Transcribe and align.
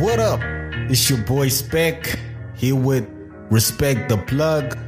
what 0.00 0.18
up? 0.18 0.40
It's 0.90 1.10
your 1.10 1.18
boy 1.24 1.48
Spec 1.48 2.18
here 2.54 2.74
with 2.74 3.06
Respect 3.50 4.08
the 4.08 4.16
Plug, 4.16 4.78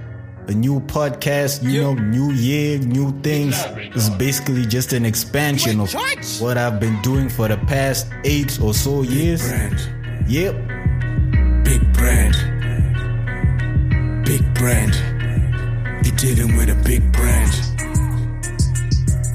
a 0.49 0.53
new 0.53 0.81
podcast, 0.81 1.63
you 1.63 1.83
know, 1.83 1.93
new 1.93 2.33
year, 2.33 2.79
new 2.79 3.13
things. 3.21 3.55
It's 3.77 4.09
basically 4.09 4.65
just 4.65 4.95
an 4.95 5.05
expansion 5.05 5.81
of 5.81 5.93
what 6.41 6.57
I've 6.57 6.81
been 6.81 6.99
doing 7.03 7.29
for 7.29 7.47
the 7.47 7.59
past 7.59 8.11
eight 8.25 8.59
or 8.63 8.73
so 8.73 9.03
years. 9.03 9.47
Brand. 9.47 10.31
Yep. 10.31 10.55
Big 11.65 11.93
brand. 11.93 12.35
Big 14.25 14.55
brand. 14.55 14.95
You're 16.07 16.17
dealing 16.17 16.57
with 16.57 16.71
a 16.71 16.83
big 16.87 17.13
brand. 17.13 17.53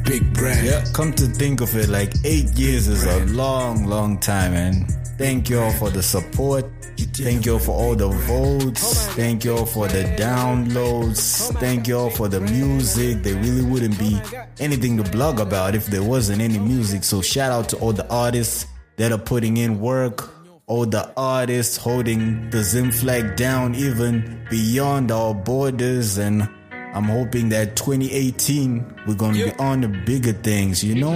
Big 0.05 0.33
brand. 0.33 0.65
Yeah, 0.65 0.83
come 0.93 1.13
to 1.13 1.27
think 1.27 1.61
of 1.61 1.75
it, 1.75 1.87
like 1.87 2.13
eight 2.23 2.49
years 2.53 2.87
is 2.87 3.03
a 3.03 3.25
long, 3.27 3.85
long 3.85 4.17
time, 4.19 4.53
man. 4.53 4.96
Thank 5.17 5.49
you 5.49 5.59
all 5.59 5.71
for 5.71 5.89
the 5.89 6.03
support. 6.03 6.65
Thank 6.97 7.47
you 7.47 7.53
all 7.53 7.59
for 7.59 7.71
all 7.71 7.95
the 7.95 8.07
votes. 8.07 9.07
Thank 9.15 9.43
you 9.45 9.57
all 9.57 9.65
for 9.65 9.87
the 9.87 10.03
downloads. 10.15 11.51
Thank 11.59 11.87
you 11.87 11.97
all 11.97 12.09
for 12.11 12.27
the 12.27 12.39
music. 12.39 13.23
There 13.23 13.35
really 13.35 13.63
wouldn't 13.63 13.97
be 13.97 14.19
anything 14.59 14.97
to 14.97 15.09
blog 15.09 15.39
about 15.39 15.73
if 15.73 15.87
there 15.87 16.03
wasn't 16.03 16.41
any 16.41 16.59
music. 16.59 17.03
So 17.03 17.21
shout 17.23 17.51
out 17.51 17.69
to 17.69 17.77
all 17.77 17.93
the 17.93 18.07
artists 18.13 18.67
that 18.97 19.11
are 19.11 19.17
putting 19.17 19.57
in 19.57 19.79
work. 19.79 20.29
All 20.67 20.85
the 20.85 21.11
artists 21.17 21.77
holding 21.77 22.49
the 22.51 22.61
Zim 22.61 22.91
flag 22.91 23.35
down 23.37 23.73
even 23.73 24.45
beyond 24.51 25.11
our 25.11 25.33
borders 25.33 26.17
and 26.17 26.47
I'm 26.93 27.03
hoping 27.03 27.49
that 27.49 27.75
2018 27.75 28.95
we're 29.07 29.13
gonna 29.15 29.33
be 29.45 29.51
on 29.59 29.81
the 29.81 29.87
bigger 29.87 30.33
things, 30.33 30.83
you 30.83 30.95
know. 30.95 31.13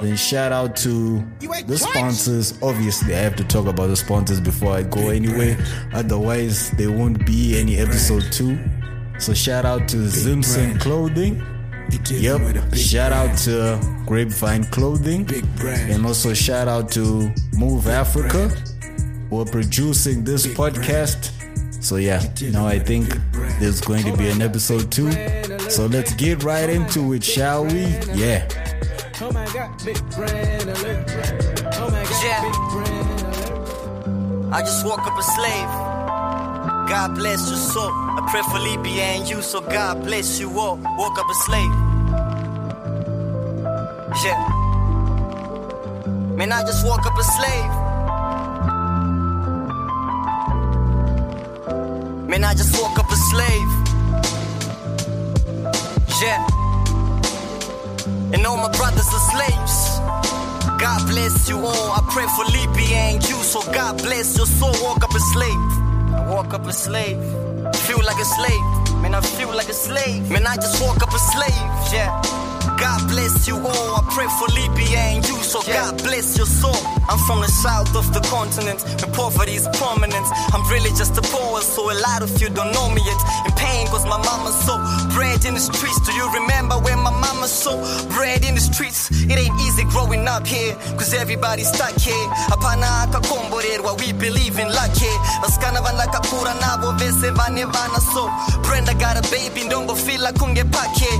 Then 0.00 0.16
shout 0.16 0.52
out 0.52 0.76
to 0.76 1.22
the 1.66 1.76
sponsors. 1.78 2.54
Obviously, 2.62 3.14
I 3.14 3.18
have 3.18 3.36
to 3.36 3.44
talk 3.44 3.66
about 3.66 3.88
the 3.88 3.96
sponsors 3.96 4.40
before 4.40 4.72
I 4.72 4.82
go 4.82 5.10
anyway. 5.10 5.56
Otherwise, 5.92 6.70
there 6.72 6.90
won't 6.90 7.24
be 7.26 7.58
any 7.58 7.76
episode 7.78 8.24
two. 8.32 8.58
So 9.18 9.34
shout 9.34 9.64
out 9.66 9.86
to 9.88 9.96
Zimson 9.98 10.54
brand. 10.54 10.80
Clothing. 10.80 11.42
You're 11.90 12.02
dealing 12.02 12.44
with 12.44 12.56
a 12.56 12.60
Yep. 12.60 12.70
big 12.70 12.80
Shout 12.80 13.12
out 13.12 13.36
to 13.38 13.78
Grapevine 14.06 14.64
Clothing. 14.70 15.24
Big 15.24 15.44
brand. 15.56 15.90
And 15.92 16.06
also 16.06 16.32
shout 16.32 16.68
out 16.68 16.90
to 16.92 17.30
Move 17.54 17.88
Africa 17.88 18.48
who 19.28 19.40
are 19.40 19.44
producing 19.44 20.24
this 20.24 20.46
podcast. 20.46 21.30
So 21.82 21.96
yeah, 21.96 22.22
now 22.52 22.66
I 22.66 22.78
think 22.78 23.08
there's 23.60 23.80
going 23.80 24.04
to 24.04 24.16
be 24.16 24.28
an 24.28 24.40
episode 24.40 24.90
two. 24.90 25.12
So 25.70 25.86
let's 25.86 26.14
get 26.14 26.42
right 26.42 26.68
into 26.68 27.12
it, 27.12 27.22
shall 27.22 27.64
we? 27.64 27.82
Yeah. 28.14 28.48
Yeah. 32.22 32.42
I 34.52 34.62
just 34.62 34.84
woke 34.84 35.06
up 35.06 35.18
a 35.18 35.22
slave. 35.22 35.70
God 36.88 37.14
bless 37.14 37.48
your 37.48 37.58
soul. 37.58 37.90
I 37.92 38.26
pray 38.30 38.42
for 38.42 38.58
Libya 38.58 39.02
and 39.02 39.28
you, 39.28 39.42
so 39.42 39.60
God 39.60 40.02
bless 40.04 40.40
you 40.40 40.58
all. 40.58 40.76
Woke 40.76 41.18
up 41.18 41.30
a 41.30 41.34
slave. 41.34 41.74
Yeah. 44.24 44.48
Man, 46.34 46.50
I 46.50 46.62
just 46.62 46.84
woke 46.86 47.06
up 47.06 47.18
a 47.18 47.22
slave. 47.22 47.79
Man, 52.30 52.44
I 52.44 52.54
just 52.54 52.80
woke 52.80 52.96
up 52.96 53.10
a 53.10 53.16
slave. 53.16 53.70
Yeah. 56.22 56.46
And 58.32 58.46
all 58.46 58.56
my 58.56 58.70
brothers 58.78 59.08
are 59.18 59.26
slaves. 59.32 59.76
God 60.78 61.08
bless 61.08 61.48
you 61.48 61.56
all. 61.58 61.90
I 61.90 62.00
pray 62.08 62.26
for 62.36 62.44
Libya 62.44 62.96
and 63.10 63.28
you, 63.28 63.34
so 63.42 63.60
God 63.72 63.98
bless 63.98 64.36
your 64.36 64.46
soul. 64.46 64.72
Walk 64.80 65.02
up 65.02 65.12
a 65.12 65.18
slave. 65.18 65.70
I 66.14 66.24
walk 66.30 66.54
up 66.54 66.66
a 66.66 66.72
slave. 66.72 67.18
Feel 67.86 68.02
like 68.04 68.20
a 68.20 68.28
slave. 68.36 68.64
Man, 69.02 69.12
I 69.16 69.20
feel 69.22 69.48
like 69.48 69.68
a 69.68 69.74
slave. 69.74 70.30
Man, 70.30 70.46
I 70.46 70.54
just 70.54 70.80
walk 70.80 71.02
up 71.02 71.12
a 71.12 71.18
slave. 71.18 71.92
Yeah. 71.92 72.49
God 72.80 73.08
bless 73.08 73.46
you 73.46 73.56
all. 73.56 73.90
I 73.96 74.02
pray 74.10 74.26
for 74.40 74.48
Libya 74.56 74.98
and 75.12 75.26
you, 75.28 75.36
so 75.42 75.60
God 75.62 75.98
bless 76.02 76.36
your 76.36 76.46
soul. 76.46 76.76
I'm 77.08 77.18
from 77.26 77.40
the 77.40 77.48
south 77.48 77.94
of 77.94 78.12
the 78.14 78.20
continent, 78.32 78.80
where 79.02 79.12
poverty 79.12 79.54
is 79.54 79.68
prominent. 79.76 80.26
I'm 80.54 80.64
really 80.70 80.90
just 80.96 81.18
a 81.18 81.22
poet, 81.22 81.62
so 81.62 81.90
a 81.90 81.96
lot 82.00 82.22
of 82.22 82.30
you 82.40 82.48
don't 82.48 82.72
know 82.72 82.88
me 82.88 83.02
yet. 83.04 83.20
In 83.46 83.52
pain, 83.52 83.86
cause 83.88 84.06
my 84.06 84.16
mama 84.16 84.50
so 84.64 84.78
bread 85.12 85.44
in 85.44 85.54
the 85.54 85.60
streets. 85.60 86.00
Do 86.06 86.12
you 86.14 86.26
remember 86.32 86.78
when 86.78 86.98
my 87.00 87.12
mama 87.12 87.48
so 87.48 87.76
bread 88.16 88.44
in 88.44 88.54
the 88.54 88.60
streets? 88.60 89.10
It 89.12 89.36
ain't 89.36 89.56
easy 89.60 89.84
growing 89.84 90.26
up 90.26 90.46
here, 90.46 90.74
cause 90.96 91.12
everybody's 91.12 91.68
stuck 91.68 91.94
here. 92.00 92.26
Apana 92.48 93.04
akakomborerwa, 93.04 93.98
we 94.00 94.12
believe 94.12 94.58
in 94.58 94.68
luck 94.72 94.94
here. 94.96 95.18
Vasikana 95.44 95.84
vanakakura 95.84 96.54
navo 96.64 96.96
vese 96.98 97.28
vane 97.36 97.64
vana 97.68 98.00
so. 98.00 98.30
Brenda 98.62 98.94
got 98.94 99.18
a 99.20 99.22
baby, 99.30 99.68
ndombofila 99.68 100.32
kunge 100.32 100.64
pake. 100.64 101.10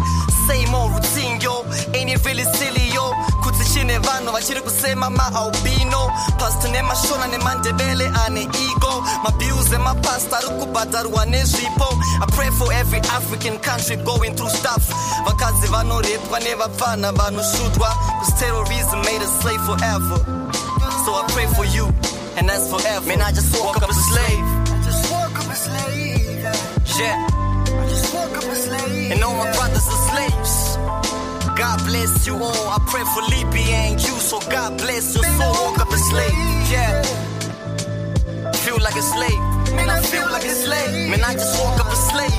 Same 0.50 0.75
old 0.75 0.93
routine, 0.93 1.41
yo. 1.41 1.62
Ain't 1.94 2.11
it 2.11 2.25
really 2.27 2.43
silly, 2.59 2.87
yo? 2.91 3.12
Kuti 3.43 3.65
chine 3.72 3.99
vanhu 3.99 4.33
vachiri 4.33 4.61
kusema 4.61 5.11
maalbino 5.11 6.11
pasta 6.38 6.69
nemashona 6.69 7.27
nemandebele 7.27 8.06
ane 8.27 8.41
ego. 8.43 8.93
Mabhius 9.22 9.72
emapasta 9.72 10.39
ari 10.39 10.49
kubhadharwa 10.59 11.27
nezvipo 11.27 11.89
i 12.22 12.27
pray 12.34 12.50
for 12.50 12.72
every 12.72 12.99
african 12.99 13.59
country 13.60 13.97
going 13.97 14.34
through 14.34 14.50
stuff. 14.50 14.89
Vakadzi 15.25 15.66
vanorepwa 15.69 16.41
nevapfana 16.41 17.12
vanoshutwa 17.12 17.89
cause 18.19 18.33
terrorism 18.41 18.99
made 19.06 19.22
us 19.22 19.41
slave 19.43 19.60
forever. 19.65 20.19
So 21.05 21.15
i 21.15 21.25
pray 21.28 21.47
for 21.55 21.65
you 21.65 21.87
and 22.37 22.49
that's 22.49 22.69
forever. 22.69 23.06
Man 23.06 23.22
i 23.22 23.31
just 23.31 23.55
woke 23.62 23.77
up 23.83 23.91
a 23.91 23.94
slave. 23.94 24.44
I 24.66 24.83
just 24.84 25.12
woke 25.12 25.39
up 25.39 25.53
a 25.53 25.55
slave. 25.55 26.99
yeah 26.99 27.27
and 29.12 29.23
all 29.23 29.34
my 29.34 29.51
brothers 29.53 29.87
are 29.89 30.03
slaves. 30.11 30.77
God 31.56 31.78
bless 31.84 32.27
you 32.27 32.34
all. 32.34 32.69
I 32.69 32.78
pray 32.89 33.05
for 33.12 33.23
Libya 33.37 33.77
and 33.91 34.01
you, 34.01 34.15
so 34.19 34.41
God 34.51 34.78
bless 34.78 35.15
your 35.15 35.25
soul. 35.25 35.53
Walk 35.65 35.78
up 35.81 35.93
a 35.93 35.99
slave, 35.99 36.33
yeah. 36.73 37.03
Feel 38.65 38.78
like 38.81 38.97
a 38.97 39.03
slave, 39.03 39.41
man. 39.77 39.91
I 39.91 40.01
feel 40.03 40.28
like 40.31 40.45
a 40.45 40.55
slave, 40.55 41.11
man. 41.11 41.23
I 41.25 41.34
just 41.34 41.61
walk 41.62 41.81
up 41.81 41.93
a 41.93 41.97
slave. 41.97 42.33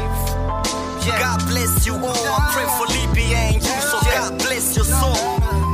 Yeah. 1.05 1.19
God 1.19 1.39
bless 1.49 1.85
you 1.85 1.95
all. 1.95 2.25
I 2.37 2.39
pray 2.53 2.67
for 2.77 2.85
Libya 2.97 3.37
and 3.37 3.63
you, 3.63 3.70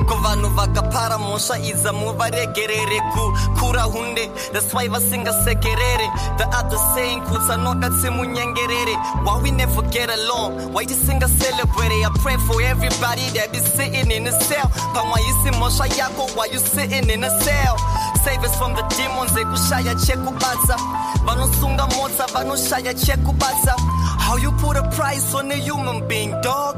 soul. 0.07 0.18
ko 0.18 0.23
vanhu 0.23 0.50
vakapara 0.56 1.18
mhosva 1.18 1.59
idza 1.59 1.94
muvaregerere 1.94 3.01
kukura 3.13 3.81
hunde 3.84 4.29
that's 4.53 4.73
why 4.73 4.88
vasingasekerere 4.88 6.07
the 6.38 6.45
other 6.57 6.78
saying 6.95 7.22
kutsanoka 7.22 7.90
tsimunyengerere 7.90 8.95
why 9.23 9.41
we 9.44 9.51
never 9.51 9.81
get 9.91 10.09
along? 10.09 10.73
Why 10.73 10.85
tisingaselebrate 10.85 12.06
i 12.06 12.09
pray 12.23 12.38
for 12.47 12.62
everybody 12.62 13.29
that 13.35 13.51
be 13.51 13.59
sitting 13.59 14.12
in 14.12 14.28
a 14.28 14.31
cell. 14.31 14.69
Pamwe 14.94 15.19
yisi 15.22 15.51
mhosva 15.59 15.88
yako 15.88 16.35
why 16.35 16.45
you 16.51 16.59
sitting 16.59 17.09
in 17.09 17.24
a 17.24 17.29
cell. 17.41 17.78
Save 18.24 18.44
us 18.44 18.57
from 18.57 18.74
the 18.75 18.81
demons 18.95 19.31
ekushaya 19.31 19.95
chekubata 19.95 20.78
vanosunga 21.25 21.88
mota 21.97 22.25
vanoshaya 22.34 22.94
chekubata 22.94 23.75
how 24.19 24.35
you 24.38 24.51
put 24.51 24.75
a 24.78 24.84
price 24.89 25.34
on 25.34 25.51
a 25.51 25.56
human 25.56 26.06
being 26.07 26.31
dog? 26.41 26.78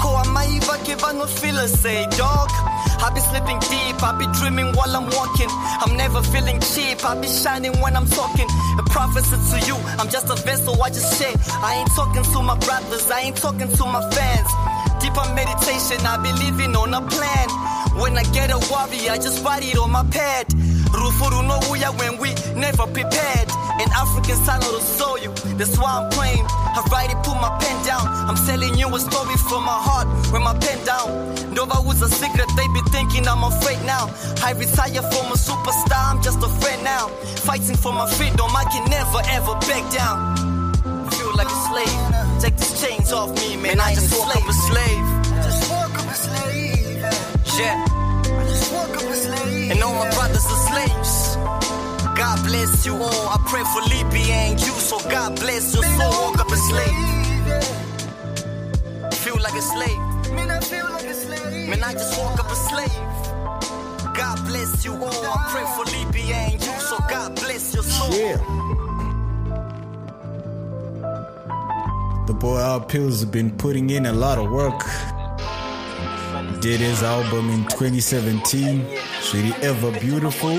Ko 0.00 0.08
amai 0.22 0.58
vake 0.60 0.96
vanofila 0.98 1.68
say 1.68 2.06
dog 2.16 2.50
I 3.02 3.10
be 3.14 3.20
sleeping 3.20 3.58
deep, 3.70 4.02
I 4.02 4.12
be 4.18 4.26
dreaming 4.38 4.72
while 4.76 4.94
I'm 4.94 5.06
walking. 5.10 5.50
I'm 5.82 5.96
never 5.96 6.22
feeling 6.22 6.60
cheap, 6.60 7.04
I 7.04 7.14
be 7.20 7.28
shining 7.28 7.74
when 7.80 7.96
I'm 7.96 8.06
talking. 8.06 8.48
A 8.78 8.82
prophecy 8.90 9.36
to 9.36 9.56
you, 9.66 9.76
I'm 9.98 10.08
just 10.08 10.28
a 10.30 10.36
vessel, 10.42 10.80
I 10.82 10.88
just 10.90 11.18
share. 11.18 11.34
I 11.62 11.80
ain't 11.80 11.90
talking 11.94 12.22
to 12.22 12.42
my 12.42 12.56
brothers, 12.58 13.10
I 13.10 13.20
ain't 13.20 13.36
talking 13.36 13.68
to 13.68 13.84
my 13.86 14.02
fans. 14.10 14.50
Deeper 15.00 15.26
meditation, 15.34 15.98
I 16.06 16.18
be 16.22 16.32
living 16.44 16.74
on 16.74 16.94
a 16.94 17.02
plan. 17.06 17.48
When 18.00 18.16
I 18.16 18.22
get 18.34 18.50
a 18.50 18.58
worry, 18.70 19.08
I 19.08 19.16
just 19.16 19.44
write 19.44 19.64
it 19.64 19.78
on 19.78 19.90
my 19.90 20.04
pad. 20.10 20.46
Rufuru 20.94 21.46
no 21.46 21.58
uya 21.70 21.90
when 21.98 22.18
we 22.18 22.34
never 22.58 22.86
prepared. 22.86 23.48
An 23.78 23.90
African 23.94 24.36
son 24.44 24.60
will 24.66 24.80
show 24.80 25.16
you, 25.16 25.30
that's 25.56 25.78
why 25.78 26.02
I'm 26.02 26.10
playing. 26.10 26.44
I 26.48 26.82
write 26.90 27.10
it, 27.10 27.18
put 27.22 27.38
my 27.40 27.50
pen 27.60 27.76
down. 27.86 28.06
I'm 28.28 28.34
telling 28.46 28.76
you 28.76 28.86
a 28.94 28.98
story 28.98 29.36
from 29.48 29.64
my 29.64 29.78
heart, 29.78 30.08
with 30.32 30.42
my 30.42 30.54
pen 30.58 30.84
down. 30.84 31.08
Nova 31.54 31.80
was 31.80 32.02
a 32.02 32.08
secret, 32.08 32.48
they 32.56 32.66
be 32.74 32.82
thinking 32.90 33.26
I'm 33.28 33.44
afraid 33.44 33.78
now. 33.86 34.10
I 34.42 34.52
retire 34.52 35.02
from 35.10 35.30
a 35.30 35.38
superstar, 35.38 36.10
I'm 36.10 36.22
just 36.22 36.42
a 36.42 36.48
friend 36.60 36.82
now. 36.82 37.08
Fighting 37.46 37.76
for 37.76 37.92
my 37.92 38.10
freedom, 38.10 38.50
I 38.50 38.64
can 38.64 38.88
never 38.90 39.20
ever 39.30 39.54
back 39.70 39.84
down. 39.94 40.36
Feel 41.10 41.34
like 41.36 41.46
a 41.46 41.58
slave, 41.70 42.42
take 42.42 42.56
these 42.56 42.82
chains 42.82 43.12
off 43.12 43.30
me, 43.38 43.56
man. 43.56 43.78
I 43.80 43.94
just 43.94 44.10
woke 44.12 44.34
up 44.36 44.48
a 44.48 44.52
slave. 44.52 45.04
I 45.06 45.42
just 45.42 45.70
woke 45.70 45.98
up 46.02 46.10
a 46.10 46.14
slave. 46.14 46.98
Yeah, 47.58 47.78
bless 52.48 52.86
you 52.86 52.94
all. 52.94 53.28
I 53.28 53.38
pray 53.46 53.64
for 53.72 53.82
Libya 53.94 54.34
and 54.48 54.60
you, 54.60 54.72
so 54.88 54.98
God 55.10 55.38
bless 55.38 55.74
your 55.74 55.84
soul. 55.84 56.10
Woke 56.22 56.40
up 56.40 56.50
a 56.50 56.56
slave, 56.70 56.98
feel 59.22 59.38
like 59.46 59.54
a 59.54 59.62
slave. 59.72 60.00
Man, 60.34 60.50
I 60.50 60.60
feel 60.60 60.88
like 60.90 61.04
a 61.04 61.14
slave. 61.14 61.68
Man, 61.68 61.82
I 61.82 61.92
just 61.92 62.18
woke 62.18 62.38
up 62.42 62.50
a 62.50 62.58
slave. 62.68 63.02
God 64.16 64.36
bless 64.46 64.84
you 64.84 64.92
all. 64.92 65.24
I 65.24 65.38
pray 65.52 65.66
for 65.76 65.84
Libya 65.96 66.34
and 66.34 66.60
you, 66.66 66.74
so 66.80 66.96
God 67.08 67.38
Yeah. 68.10 68.38
The 72.26 72.34
boy 72.34 72.58
Al 72.58 72.80
Pills 72.80 73.20
has 73.20 73.30
been 73.30 73.50
putting 73.56 73.90
in 73.90 74.06
a 74.06 74.12
lot 74.12 74.38
of 74.38 74.50
work. 74.50 74.82
Did 76.60 76.80
his 76.80 77.02
album 77.02 77.50
in 77.50 77.62
2017, 77.64 78.84
Shady 79.22 79.54
Ever 79.62 79.92
Beautiful, 80.00 80.58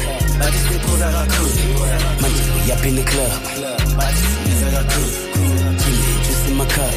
bathi 0.41 0.59
siphuza 0.67 1.07
kakhulu 1.11 1.79
manje 2.21 2.41
uyaphi 2.65 2.87
in 2.89 2.95
the 2.95 3.03
club 3.03 3.31
kakhulu 4.73 5.09
kimi 5.77 6.13
juice 6.25 6.47
in 6.49 6.57
my 6.57 6.65
cup 6.65 6.93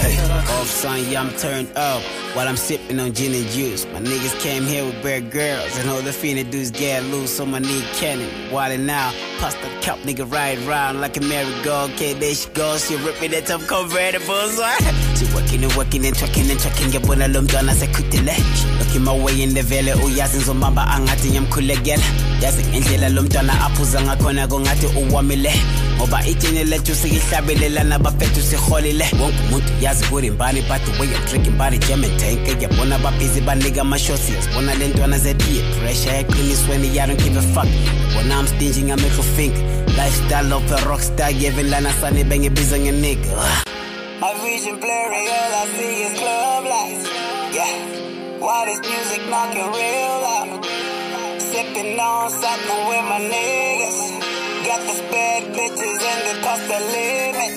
Hey, 0.00 0.16
off 0.58 0.66
son, 0.68 0.98
yeah, 1.10 1.20
I'm 1.20 1.30
turned 1.36 1.76
up 1.76 2.02
while 2.34 2.48
I'm 2.48 2.56
sipping 2.56 2.98
on 2.98 3.12
gin 3.12 3.34
and 3.34 3.46
juice. 3.50 3.84
My 3.92 4.00
niggas 4.00 4.40
came 4.40 4.64
here 4.64 4.84
with 4.84 5.02
bare 5.02 5.20
girls 5.20 5.76
and 5.78 5.90
all 5.90 6.00
the 6.00 6.10
finna 6.10 6.48
dudes 6.50 6.70
get 6.70 7.04
loose 7.04 7.38
on 7.40 7.50
my 7.50 7.58
knee 7.58 7.84
cannon. 7.94 8.28
Wildin' 8.50 8.86
now, 8.86 9.12
past 9.38 9.58
the 9.60 9.68
cup, 9.82 9.98
nigga 10.00 10.30
ride 10.32 10.58
round 10.60 11.00
like 11.00 11.16
a 11.16 11.20
merry-go. 11.20 11.88
Okay, 11.92 12.14
there 12.14 12.34
she 12.34 12.48
goes, 12.50 12.88
she 12.88 12.96
rip 12.96 13.20
me 13.20 13.28
that 13.28 13.46
top 13.46 13.60
convertible. 13.68 14.48
So 14.48 14.66
she 15.16 15.34
working 15.34 15.62
and 15.64 15.72
working 15.74 16.06
and 16.06 16.16
trucking 16.16 16.50
and 16.50 16.58
trucking. 16.60 16.90
Yeah, 16.92 17.00
bona 17.00 17.28
lo 17.28 17.42
mntwana 17.42 17.74
sekhudile. 17.74 18.36
Looking 18.90 19.04
my 19.04 19.24
way 19.24 19.42
in 19.42 19.54
the 19.54 19.62
vele, 19.62 19.94
uyazi 19.94 20.36
ngizomamba 20.36 20.88
angathi 20.88 21.28
ngiyamkhulekela. 21.28 22.02
Yazi 22.42 22.64
ngendlela 22.64 23.08
lo 23.08 23.22
mntwana 23.22 23.52
aphuza 23.66 24.02
ngakhona 24.02 24.48
kongathi 24.48 24.86
uwamile. 24.86 25.52
Ngoba 25.96 26.26
ijini 26.26 26.64
lethu 26.64 26.94
siyihlabelela 26.94 27.84
nabafethu 27.84 28.42
siholile. 28.42 29.04
Wonke 29.20 29.38
umuntu 29.48 29.72
yazi 29.80 30.04
kurimbani 30.04 30.62
but 30.62 30.82
the 30.84 30.90
way 30.98 31.78
jam 31.78 32.02
tank. 32.18 32.62
Yabona 32.62 32.98
babhizi 32.98 33.40
banika 33.40 33.80
amashots. 33.82 34.28
Yasibona 34.28 34.74
le 34.74 34.88
ntwana 34.88 35.18
zepeer 35.18 35.62
pressure 35.78 36.18
eqinisweni. 36.18 36.98
I 36.98 37.06
don't 37.06 37.18
give 37.22 37.36
a 37.36 37.42
fuck. 37.42 37.66
Yabona 37.66 38.40
I'm 38.40 38.46
finger. 39.36 39.62
Lifestyle 39.96 40.52
of 40.52 40.72
a 40.72 40.76
rockstar. 40.88 41.38
Giving 41.38 41.70
lana 41.70 41.92
sani 41.92 42.24
bengibiza 42.24 42.76
nge-nigga. 42.76 43.64
My 44.20 44.34
vision 44.42 44.80
blurry, 44.80 45.28
all 45.28 45.54
I 45.54 45.66
see 45.76 46.02
is 46.02 46.18
club 46.18 46.64
lights. 46.64 47.08
Yeah, 47.54 47.99
why 48.40 48.64
this 48.64 48.80
music 48.80 49.22
knocking 49.28 49.70
real 49.76 50.14
loud? 50.26 50.64
Sipping 51.38 52.00
on 52.00 52.30
something 52.30 52.82
with 52.88 53.04
my 53.10 53.20
niggas. 53.32 53.98
Got 54.66 54.80
the 54.88 54.96
bad 55.12 55.42
bitches 55.54 56.00
and 56.10 56.20
the 56.28 56.34
cost 56.44 56.66
of 56.76 56.82
living. 56.94 57.54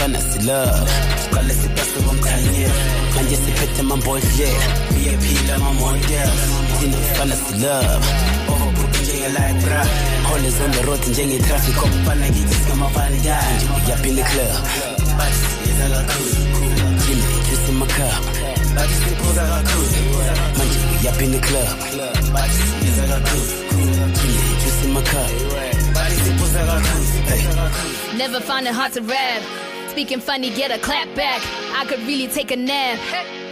Fantasy 0.00 0.40
love. 0.46 0.88
Siqale 1.22 1.54
sipase 1.60 2.00
komkhanyelo. 2.06 2.80
Manje 3.14 3.36
siphethe 3.36 3.80
amambodlela. 3.80 4.66
VIP 4.94 5.24
lamamodel. 5.48 6.32
Into 6.82 6.98
fantasy 7.14 7.54
love. 7.64 8.04
Overbook 8.50 8.92
njenge-libra. 9.02 9.80
Holes 10.28 10.60
on 10.60 10.70
the 10.72 10.82
road 10.86 11.02
njenge-traffic. 11.12 11.76
Okufana 11.84 12.26
kithi 12.26 12.54
singamafandanje. 12.54 13.36
Uyaphi 13.76 14.08
in 14.08 14.16
the 14.16 14.22
club. 14.22 14.62
Bathi 15.18 15.46
siyeza 15.52 15.86
kakhulu. 15.94 16.34
Kimi 17.04 17.22
juice 17.46 17.68
in 17.68 17.78
my 17.78 17.86
cup. 17.86 18.49
Manje 20.56 20.78
uyaphi 21.02 21.24
in 21.24 21.32
the 21.32 21.40
club. 21.40 21.78
Kimi 24.14 24.54
juice 24.62 24.84
in 24.84 24.92
my 24.92 25.02
cup. 25.02 25.30
Hey. 27.26 28.16
Never 28.16 28.40
find 28.40 28.66
it 28.66 28.74
hard 28.74 28.92
to 28.92 29.02
rap. 29.02 29.42
Speaking 29.90 30.20
funny, 30.20 30.50
get 30.50 30.70
a 30.70 30.78
clap 30.78 31.14
back. 31.16 31.42
I 31.74 31.84
could 31.86 32.00
really 32.06 32.28
take 32.28 32.50
a 32.52 32.56
nap. 32.56 32.98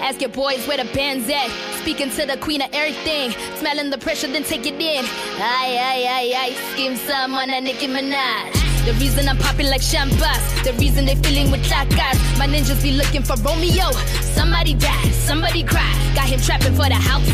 Ask 0.00 0.20
your 0.20 0.30
boys 0.30 0.66
where 0.68 0.76
the 0.76 0.84
band's 0.94 1.28
at. 1.28 1.50
Speaking 1.80 2.10
to 2.10 2.26
the 2.26 2.36
queen 2.36 2.62
of 2.62 2.70
everything. 2.72 3.32
Smelling 3.58 3.90
the 3.90 3.98
pressure, 3.98 4.28
then 4.28 4.44
take 4.44 4.66
it 4.66 4.80
in. 4.80 5.04
Aye, 5.04 5.78
aye, 5.80 6.06
aye, 6.08 6.32
aye. 6.36 6.54
Skim 6.72 6.96
some 6.96 7.34
on 7.34 7.50
a 7.50 7.60
Nicki 7.60 7.88
Minaj. 7.88 8.67
The 8.88 8.94
reason 8.94 9.28
I'm 9.28 9.36
popping 9.36 9.66
like 9.66 9.82
Shambas. 9.82 10.64
The 10.64 10.72
reason 10.80 11.04
they 11.04 11.14
feeling 11.16 11.50
with 11.50 11.62
chacas. 11.62 12.16
My 12.38 12.46
ninjas 12.46 12.82
be 12.82 12.92
looking 12.92 13.22
for 13.22 13.36
Romeo. 13.44 13.92
Somebody 14.32 14.72
died, 14.72 15.12
somebody 15.12 15.62
cried. 15.62 15.94
Got 16.14 16.24
him 16.24 16.40
trapping 16.40 16.72
for 16.72 16.88
the 16.88 16.94
house. 16.94 17.28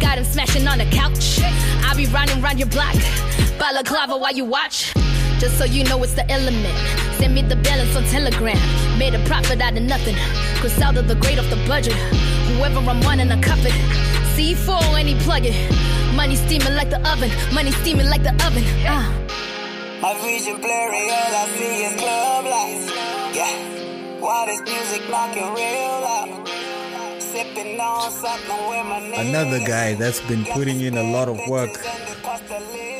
Got 0.00 0.16
him 0.16 0.24
smashing 0.24 0.66
on 0.66 0.78
the 0.78 0.86
couch. 0.86 1.38
I 1.84 1.92
be 1.94 2.06
running 2.06 2.40
round 2.40 2.58
your 2.58 2.70
block. 2.70 2.96
Balaclava 3.58 4.16
while 4.16 4.32
you 4.32 4.46
watch. 4.46 4.94
Just 5.38 5.58
so 5.58 5.64
you 5.66 5.84
know 5.84 6.02
it's 6.02 6.14
the 6.14 6.24
element. 6.30 6.64
Send 7.18 7.34
me 7.34 7.42
the 7.42 7.56
balance 7.56 7.94
on 7.94 8.04
Telegram. 8.04 8.56
Made 8.98 9.12
a 9.12 9.22
profit 9.26 9.60
out 9.60 9.76
of 9.76 9.82
nothing. 9.82 10.16
Griselda 10.62 11.02
the 11.02 11.16
great 11.16 11.38
off 11.38 11.50
the 11.50 11.62
budget. 11.68 11.92
Whoever 12.56 12.78
I'm 12.78 13.02
running, 13.02 13.30
I 13.30 13.38
cup 13.42 13.58
it. 13.60 13.76
C4 14.32 14.98
any 14.98 15.14
plug 15.24 15.44
it. 15.44 15.56
Money 16.16 16.36
steaming 16.36 16.74
like 16.74 16.88
the 16.88 17.06
oven. 17.06 17.30
Money 17.52 17.72
steaming 17.72 18.08
like 18.08 18.22
the 18.22 18.32
oven. 18.46 18.64
Uh. 18.86 19.12
My 20.06 20.14
vision 20.22 20.60
blurry, 20.60 21.10
all 21.10 21.34
I 21.34 21.48
see 21.56 21.82
is 21.82 22.00
club 22.00 22.44
lights. 22.44 22.86
Yeah, 23.34 24.20
why 24.20 24.46
this 24.46 24.60
music 24.60 25.10
knocking 25.10 25.52
real 25.52 26.00
loud? 26.06 26.48
Sipping 27.18 27.80
on 27.80 28.12
something 28.12 28.68
with 28.68 28.86
my 28.86 29.00
niggas. 29.00 29.28
Another 29.28 29.58
guy 29.66 29.94
that's 29.94 30.20
been 30.28 30.44
putting 30.44 30.80
in 30.80 30.96
a 30.96 31.02
lot 31.02 31.28
of 31.28 31.40
work 31.48 31.70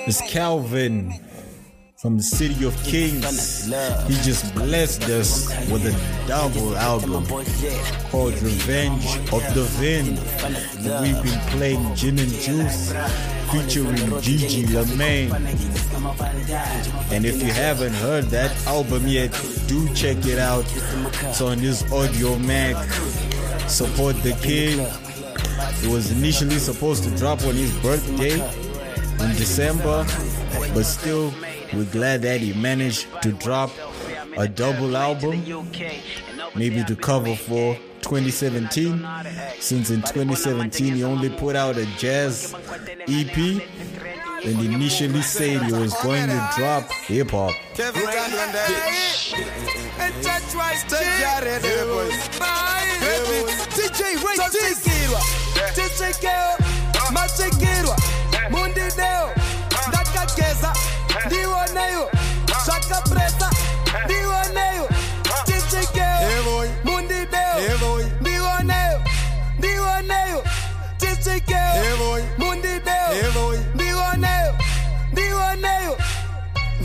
is 0.09 0.21
Calvin 0.27 1.13
from 1.95 2.17
the 2.17 2.25
City 2.25 2.67
of 2.67 2.75
Kings. 2.83 3.67
He 4.09 4.15
just 4.25 4.53
blessed 4.57 5.05
us 5.05 5.49
with 5.71 5.87
a 5.87 6.27
double 6.27 6.77
album 6.77 7.25
called 8.11 8.33
Revenge 8.43 9.07
of 9.33 9.45
the 9.55 9.63
Vin. 9.79 10.17
We've 11.01 11.23
been 11.23 11.41
playing 11.51 11.95
Gin 11.95 12.19
and 12.19 12.33
Juice 12.33 12.93
featuring 13.51 14.21
Gigi 14.21 14.67
Lamayne. 14.67 15.33
And 17.13 17.25
if 17.25 17.43
you 17.43 17.53
haven't 17.53 17.95
heard 17.95 18.25
that 18.27 18.55
album 18.67 19.07
yet, 19.07 19.33
do 19.67 19.93
check 19.95 20.25
it 20.27 20.39
out. 20.39 20.65
It's 21.23 21.41
on 21.41 21.59
this 21.59 21.83
Audiomack. 21.85 22.77
Support 23.69 24.23
the 24.23 24.33
kid. 24.43 24.81
It 25.83 25.91
was 25.91 26.11
initially 26.11 26.59
supposed 26.59 27.05
to 27.05 27.11
drop 27.17 27.43
on 27.45 27.55
his 27.55 27.77
birthday 27.79 28.35
in 28.35 29.37
December, 29.37 30.07
but 30.75 30.85
still, 30.85 31.33
we're 31.73 31.85
glad 31.85 32.23
that 32.23 32.41
he 32.41 32.53
managed 32.55 33.07
to 33.23 33.33
drop 33.33 33.71
a 34.37 34.47
double 34.47 34.97
album, 34.97 35.43
maybe 36.55 36.85
to 36.85 36.95
cover 36.97 37.35
for 37.35 37.77
2017. 38.07 39.05
Since 39.59 39.91
in 39.91 40.01
2017 40.03 40.95
he 40.95 41.03
only 41.03 41.29
put 41.29 41.57
out 41.57 41.77
a 41.77 41.87
jazz 41.97 42.55
EP, 43.09 43.37
and 44.45 44.61
initially 44.65 45.23
said 45.23 45.61
he 45.63 45.73
was 45.73 45.93
going 46.03 46.29
to 46.29 46.51
drop 46.57 46.89
hip 46.93 47.31
hop. 47.33 47.53
DJ 53.75 54.01
Ray 54.23 54.37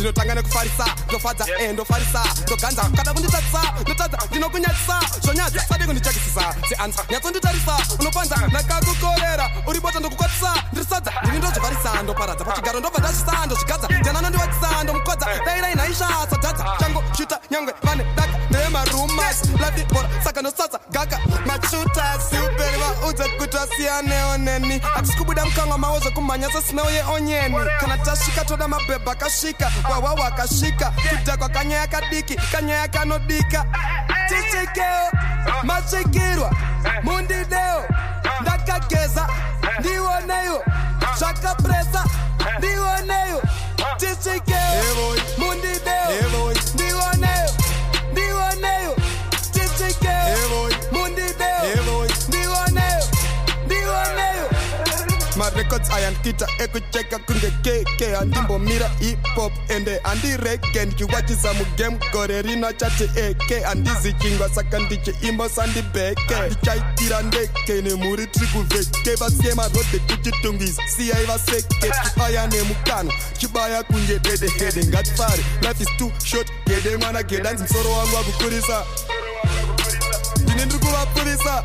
ndinotanga 0.01 0.35
nekufarisa 0.35 0.85
ndofadza 1.09 1.45
eh 1.59 1.73
ndofarisa 1.73 2.23
ndoganza 2.47 2.83
kada 2.95 3.13
kunditadzisa 3.13 3.61
ndotadza 3.81 4.17
ndinokunyadzisa 4.29 4.99
zvonyadza 5.23 5.59
sade 5.69 5.85
kundichakisisa 5.85 6.55
seansa 6.69 7.03
nyatsonditarisa 7.11 7.77
unopanza 7.99 8.35
ndakakukorera 8.47 9.49
uri 9.67 9.79
bota 9.79 9.99
ndokukwatisa 9.99 10.53
ndirisadza 10.71 11.11
ndini 11.23 11.37
ndozvifarisa 11.37 12.03
ndoparadza 12.03 12.45
pachigaro 12.45 12.79
ndobva 12.79 12.99
ndazvisa 12.99 13.45
ndozvigadza 13.45 13.87
ndiana 13.99 14.21
nondiwadzisa 14.21 14.83
ndomukodza 14.83 15.25
dairai 15.45 15.75
naisha 15.75 16.07
sadhadza 16.29 16.65
chango 16.79 17.03
shuta 17.17 17.39
nyangwe 17.51 17.73
vane 17.83 18.03
daka 18.15 18.37
ndevemarumas 18.49 19.37
lavibora 19.61 20.09
saka 20.23 20.41
nosadza 20.41 20.79
gaka 20.91 21.19
machutas 21.45 22.30
uperi 23.71 23.77
vaudza 23.77 23.77
kutwa 23.77 23.77
siyaneyo 23.77 24.37
neni 24.37 24.81
atikubuda 24.95 25.45
mkango 25.45 25.77
mawozo 25.77 26.11
kumanyasa 26.11 26.61
smell 26.61 26.85
ye 26.93 27.03
onyeni 27.03 27.55
kana 27.79 27.97
tashika 27.97 28.45
toda 28.45 28.67
mabeba 28.67 29.15
kashika. 29.15 29.71
Wawawa 29.89 30.27
akashika 30.27 30.93
kudakwa 31.09 31.49
kanyoya 31.49 31.87
kadiki 31.87 32.35
kanyoya 32.35 32.87
kanodika. 32.87 33.65
Tichikeo 34.27 35.11
machikirwa 35.63 36.51
mundideo 37.03 37.85
ndakageza 38.41 39.27
ndioneyo 39.79 40.63
zvakapresa 41.17 42.05
ndioneyo 42.57 43.41
tichikeo 43.97 45.15
mundideo 45.37 46.53
marecords 55.55 55.89
ayankita 55.91 56.47
ekucheka 56.59 57.19
kunge 57.19 57.51
keke 57.61 58.15
andimbomira 58.15 58.89
hip-hop 58.99 59.53
ende 59.71 59.99
andirege 60.03 60.85
ndichiwachisa 60.85 61.53
mugame 61.53 61.97
gore 62.11 62.41
rino 62.41 62.71
chati 62.73 63.09
eke 63.15 63.65
andizi 63.65 64.13
chingwa 64.13 64.49
saka 64.49 64.79
ndichiimbo 64.79 65.49
sandibheke. 65.49 66.35
Ndichaitira 66.47 67.21
ndeke 67.21 67.81
nemhuri 67.81 68.27
tiri 68.27 68.47
kuvheke. 68.47 69.15
Vasiye 69.15 69.53
marodhe 69.53 69.99
kuchitungisa 69.99 70.81
siyai 70.87 71.25
vaseke. 71.25 71.91
Aya 72.25 72.47
nemukano 72.47 73.13
chibaya 73.37 73.83
kunge 73.83 74.19
dedehede 74.19 74.85
ngatifare. 74.85 75.43
Life 75.61 75.81
is 75.83 75.89
too 75.97 76.11
short 76.23 76.47
gede 76.67 76.97
mwana 76.97 77.23
gede 77.23 77.49
anzi 77.49 77.63
musoro 77.63 77.91
wangu 77.91 78.15
wakukurisa. 78.15 78.85
Ndine 80.43 80.65
ndiri 80.65 80.79
kuvapurisa 80.79 81.63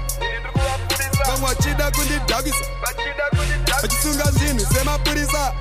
vamwe 1.26 1.48
vachida 1.48 1.90
kundidhavisa 3.30 3.82
vachisunga 3.82 4.30
zvinhu 4.30 4.74
semapurisa 4.74 5.52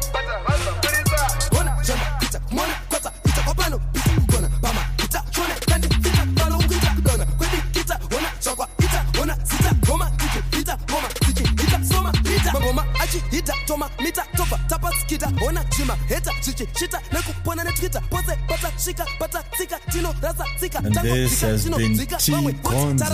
Ona, 1.60 1.72
jamba, 1.88 2.06
pita, 2.20 2.40
mona, 2.52 2.74
kwata, 2.90 3.12
pita, 3.24 3.42
wapano, 3.48 3.80
pita, 3.94 4.10
kugona, 4.10 4.50
bama, 4.62 4.82
pita, 4.98 5.24
chone, 5.32 5.54
kandi, 5.70 5.88
pita, 5.88 6.26
pano, 6.36 6.58
kuita, 6.58 6.88
kudona, 6.96 7.26
kwedi, 7.26 7.62
kita, 7.74 8.00
ona, 8.18 8.30
chakwa, 8.40 8.68
ita, 8.80 9.06
ona, 9.22 9.36
sita, 9.46 9.72
goma, 9.88 10.12
tiki, 10.18 10.42
pita, 10.52 10.78
goma, 10.88 11.08
tiki, 11.26 11.44
ita, 11.64 11.80
soma, 11.86 12.12
pita, 12.12 12.52
mangoma, 12.54 12.86
achi, 13.00 13.22
hita, 13.32 13.54
toma, 13.68 13.90
mita, 14.00 14.26
tofa, 14.38 14.58
tapa, 14.70 14.92
skita, 15.02 15.32
ona, 15.48 15.64
chima, 15.66 15.96
heta, 16.08 16.32
chichi, 16.42 16.68
shita, 16.80 17.02
nekupona, 17.12 17.64
netwita, 17.64 18.02
pose, 18.10 18.36
pata, 18.48 18.72
shika, 18.80 19.06
pata, 19.20 19.44
tika, 19.58 19.80
tino, 19.92 20.14
rasa, 20.22 20.44
tika, 20.60 20.80
And 20.80 20.94
tango, 20.94 21.14
this 21.16 21.40
tika, 21.40 21.48
has 21.52 21.64
chino, 21.64 21.78
been 21.78 21.98
tika, 21.98 22.18
T. 22.18 22.32
bamwe, 22.32 22.54
kuti, 22.54 22.76
Gonza, 22.76 23.06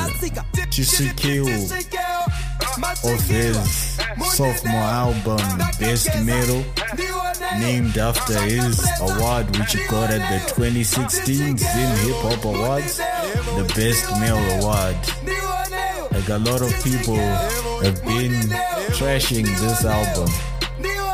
of 3.03 3.21
his 3.27 3.57
sophomore 4.31 4.73
album 4.73 5.41
Best 5.79 6.09
Metal, 6.23 6.63
named 7.59 7.97
after 7.97 8.39
his 8.41 8.79
award 9.01 9.45
which 9.57 9.73
he 9.73 9.85
got 9.87 10.09
at 10.11 10.23
the 10.31 10.39
2016 10.55 11.57
Zim 11.57 11.57
Hip 11.57 12.15
Hop 12.23 12.45
Awards, 12.45 12.97
the 12.97 13.65
Best 13.75 14.09
Male 14.19 14.37
Award. 14.59 14.95
Like 16.11 16.29
a 16.29 16.37
lot 16.37 16.61
of 16.61 16.71
people 16.83 17.15
have 17.15 18.01
been 18.05 18.33
trashing 18.97 19.45
this 19.45 19.85
album, 19.85 20.29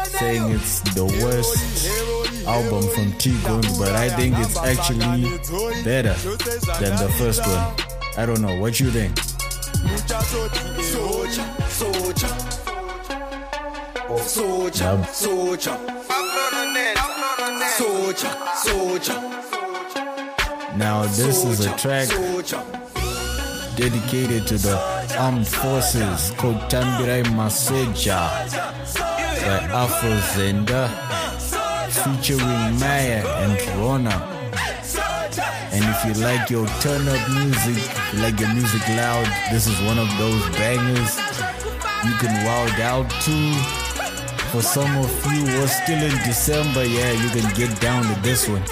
saying 0.06 0.52
it's 0.52 0.80
the 0.94 1.06
worst 1.24 2.48
album 2.48 2.84
from 2.90 3.12
T 3.14 3.32
Gonzi, 3.44 3.80
but 3.80 3.96
I 3.96 4.10
think 4.10 4.38
it's 4.38 4.58
actually 4.58 5.24
better 5.84 6.14
than 6.80 6.96
the 6.98 7.14
first 7.18 7.42
one. 7.42 7.76
I 8.18 8.26
don't 8.26 8.42
know, 8.42 8.60
what 8.60 8.80
you 8.80 8.90
think? 8.92 9.18
Soja, 11.28 12.30
oh, 14.10 14.18
Yep. 14.18 14.26
soja, 14.26 15.78
soja, 17.78 18.32
soja, 18.64 19.18
Now, 20.78 21.04
this 21.04 21.44
is 21.44 21.66
a 21.66 21.76
track 21.78 22.08
dedicated 23.76 24.48
to 24.48 24.58
the 24.58 24.78
armed 25.20 25.48
forces 25.48 26.32
called 26.38 26.60
Tambirai 26.70 27.24
Maseja 27.36 28.30
by 28.96 29.60
Afro 29.84 30.16
Zenda 30.34 30.88
featuring 31.92 32.80
Maya 32.80 33.26
and 33.44 33.62
Rona. 33.78 34.37
And 35.78 35.86
if 35.86 36.06
you 36.06 36.24
like 36.24 36.50
your 36.50 36.66
turn 36.82 37.08
up 37.08 37.30
music, 37.30 37.78
like 38.16 38.40
your 38.40 38.52
music 38.52 38.82
loud, 38.90 39.28
this 39.52 39.68
is 39.68 39.80
one 39.82 40.00
of 40.00 40.10
those 40.18 40.42
bangers 40.58 41.16
you 42.04 42.14
can 42.18 42.34
wild 42.44 42.80
out 42.82 43.08
to. 43.26 43.54
For 44.50 44.64
some 44.64 44.98
of 44.98 45.26
you 45.32 45.46
who 45.46 45.64
are 45.64 45.68
still 45.68 46.02
in 46.02 46.18
December, 46.26 46.84
yeah, 46.84 47.12
you 47.12 47.30
can 47.30 47.54
get 47.54 47.80
down 47.80 48.02
to 48.12 48.22
this 48.22 48.48
one. 48.48 48.64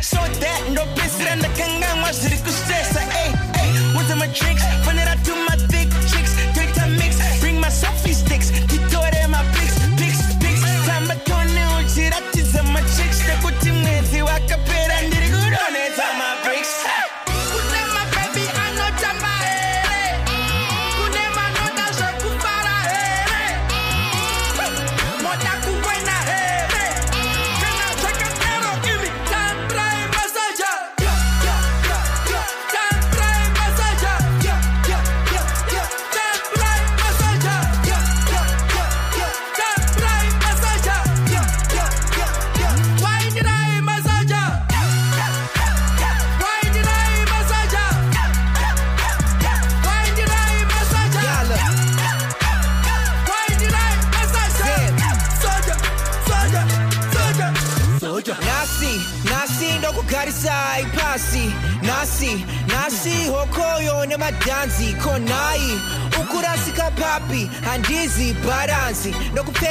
So 0.00 0.16
that 0.40 0.62
ndopedzisira 0.70 0.97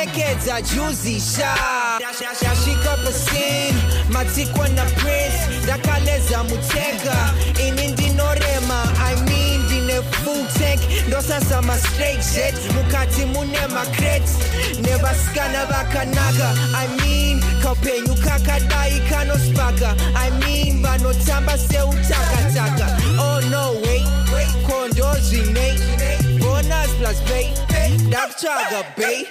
ndokupfekedza 0.07 0.61
juzi 0.61 1.21
sha 1.21 1.55
ndasvika 2.41 2.97
pasin 2.97 3.75
matsikwa 4.09 4.67
naprince 4.67 5.63
ndakaleza 5.63 6.43
mutega. 6.43 7.33
Ini 7.67 7.87
ndinorema 7.87 8.83
i 9.11 9.15
mean 9.15 9.63
ndine 9.65 9.93
full 9.93 10.47
tank. 10.59 10.81
Ndosa 11.07 11.35
kusasa 11.35 11.61
ma-straightjet 11.61 12.55
mukati 12.75 13.25
mune 13.25 13.67
macrate 13.73 14.31
nevasikana 14.81 15.65
vakanaka 15.65 16.53
i 16.83 16.87
mean 17.01 17.41
kaupenyu 17.63 18.15
kakadai 18.15 18.99
kanospaka 19.09 19.95
i 20.15 20.31
mean 20.31 20.81
vanotamba 20.81 21.57
seutakataka 21.57 22.97
oh 23.19 23.41
no 23.49 23.71
wait 23.71 24.07
kondo 24.67 25.13
zvine 25.21 25.73
bonus 26.39 26.91
plus 26.99 27.17
pay. 27.29 27.67
Ndakutsvaga 28.07 28.83
bay 28.97 29.25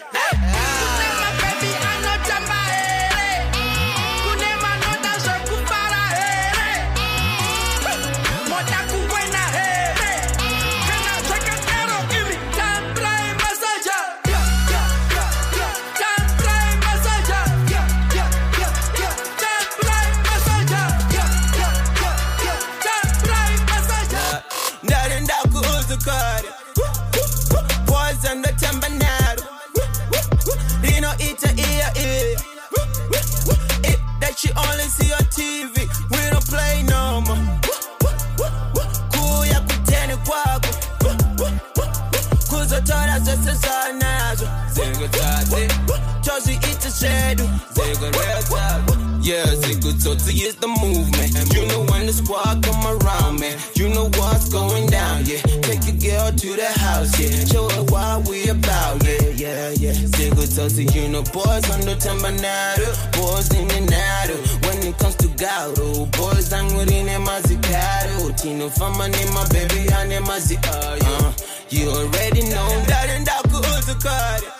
zinguthathe 45.48 46.20
toziita 46.22 46.90
zedu 46.90 47.48
zingurethazo 47.74 48.96
Yeah, 49.26 49.42
Zigutotsi 49.58 50.46
is 50.46 50.54
the 50.54 50.68
movement. 50.68 51.34
You 51.52 51.66
know 51.66 51.82
when 51.90 52.06
the 52.06 52.12
squad 52.12 52.62
come 52.62 52.86
around, 52.86 53.40
man. 53.40 53.58
You 53.74 53.88
know 53.88 54.08
what's 54.14 54.48
going 54.48 54.86
down, 54.86 55.26
yeah. 55.26 55.42
Take 55.66 55.82
your 55.82 55.98
girl 55.98 56.30
to 56.30 56.48
the 56.54 56.70
house, 56.78 57.18
yeah. 57.18 57.44
Show 57.50 57.68
her 57.68 57.82
what 57.90 58.28
we 58.28 58.46
about, 58.46 59.02
yeah, 59.02 59.26
yeah, 59.34 59.70
yeah. 59.74 59.98
Zigutotsi, 60.14 60.94
you 60.94 61.08
know 61.08 61.22
boys 61.34 61.66
on 61.74 61.80
the 61.82 61.98
tembanado, 61.98 62.86
boys 63.18 63.50
in 63.50 63.68
and 63.72 63.92
out. 63.92 64.30
When 64.62 64.78
it 64.86 64.96
comes 64.98 65.16
to 65.16 65.26
Gauro, 65.34 66.06
boys 66.12 66.52
I'm 66.52 66.66
with 66.76 66.92
in 66.92 67.06
mazikaro. 67.26 68.30
Tino 68.40 68.68
fama 68.70 69.08
name 69.08 69.34
my 69.34 69.42
baby, 69.48 69.90
I 69.90 70.06
name 70.06 70.22
uh, 70.22 71.32
You 71.70 71.90
already 71.90 72.42
know 72.42 72.68
that 72.86 73.10
and 73.10 73.26
that 73.26 73.42
good 73.50 73.66
Boys 73.86 74.55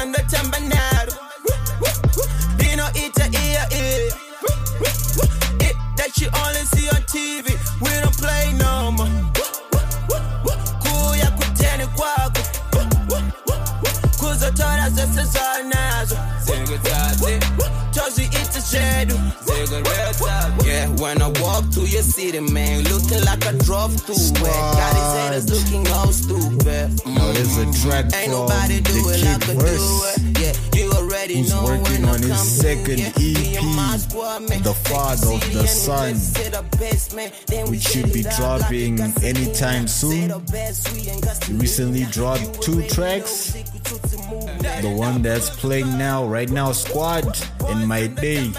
on 0.00 0.12
the 0.12 0.18
tembanado. 0.18 0.58
Dino 0.78 0.97
Shedu. 18.68 19.16
Yeah, 20.66 20.88
when 21.00 21.22
I 21.22 21.28
walk 21.40 21.64
through 21.72 21.86
your 21.86 22.02
city, 22.02 22.40
man, 22.40 22.84
looking 22.84 23.24
like 23.24 23.46
I 23.46 23.52
drove 23.64 23.98
through 24.00 24.14
it. 24.14 24.42
Got 24.44 24.94
his 24.94 25.46
haters 25.48 25.48
looking 25.50 25.88
all 25.92 26.12
stupid. 26.12 27.06
Now 27.06 27.32
there's 27.32 27.56
a 27.56 27.64
track 27.80 28.06
Ain't 28.14 28.30
nobody 28.30 28.80
do 28.80 28.92
the 28.92 29.14
it 29.14 29.24
like 29.24 29.48
I 29.48 29.54
do 29.54 29.62
it. 29.64 30.38
Yeah, 30.38 30.78
you 30.78 30.92
already 30.92 31.38
who's 31.38 31.50
know 31.50 31.64
working 31.64 32.02
when 32.02 32.04
on 32.04 32.22
his 32.22 32.60
second 32.60 32.98
yeah. 32.98 33.12
Me 33.18 33.56
and 33.56 33.66
my 33.74 33.94
EP, 33.94 34.00
squad, 34.00 34.42
The 34.48 34.74
Father 34.74 35.32
of 35.32 35.52
the 35.52 35.66
Sun, 35.66 36.12
let's 36.12 36.20
sit 36.20 36.54
up 36.54 36.70
best, 36.78 37.14
man. 37.14 37.32
Then 37.46 37.64
we 37.66 37.70
which 37.72 37.88
should 37.88 38.12
be 38.12 38.22
dropping 38.22 39.00
anytime 39.22 39.88
soon. 39.88 40.28
Set 40.28 40.30
up 40.30 40.46
best, 40.52 40.88
sweet 40.88 41.08
and 41.08 41.22
gusty. 41.22 41.52
He 41.52 41.58
recently 41.58 42.04
dropped 42.04 42.62
two 42.62 42.86
tracks. 42.88 43.56
The 43.88 44.94
one 44.96 45.22
that's 45.22 45.50
playing 45.50 45.96
now, 45.96 46.26
right 46.26 46.50
now, 46.50 46.72
Squad 46.72 47.24
in 47.70 47.86
My 47.86 48.06
Day. 48.06 48.52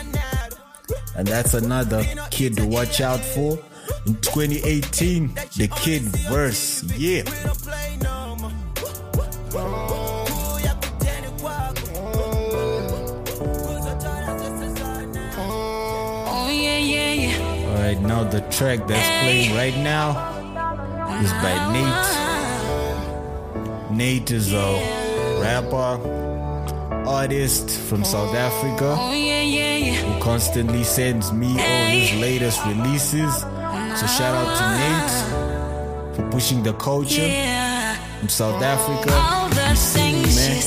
And 1.16 1.28
that's 1.28 1.54
another 1.54 2.04
kid 2.32 2.58
to 2.58 2.66
watch 2.66 3.00
out 3.02 3.20
for. 3.20 3.60
In 4.06 4.16
2018, 4.22 5.34
the 5.58 5.68
Kid 5.76 6.04
Verse. 6.30 6.84
Yeah. 6.98 7.24
Oh 16.32 16.50
yeah. 16.52 17.68
Alright, 17.68 18.02
now 18.02 18.24
the 18.24 18.42
track 18.50 18.88
that's 18.88 19.10
playing 19.24 19.56
right 19.56 19.78
now 19.78 20.10
is 21.22 21.32
by 21.34 21.54
Nate. 21.74 22.20
Nate 23.92 24.32
is 24.32 24.54
a 24.54 24.99
rapper, 25.42 25.92
artist 27.08 27.70
from 27.90 28.04
South 28.04 28.36
Africa 28.36 28.96
Oh 28.98 29.14
yeah, 29.14 29.42
yeah, 29.42 29.78
yeah. 29.78 29.94
who 29.96 30.22
constantly 30.22 30.84
sends 30.84 31.32
me 31.32 31.48
all 31.48 31.86
his 31.90 32.14
latest 32.20 32.60
releases. 32.66 33.34
So 34.00 34.06
shout 34.08 34.36
out 34.36 34.50
to 34.60 34.66
Nate 34.80 36.16
for 36.16 36.32
pushing 36.32 36.64
the 36.64 36.74
culture 36.74 37.30
from 38.20 38.30
South 38.30 38.62
Africa. 38.62 39.12
All 39.14 39.50
the 39.50 39.76
things 39.76 40.36
man, 40.36 40.62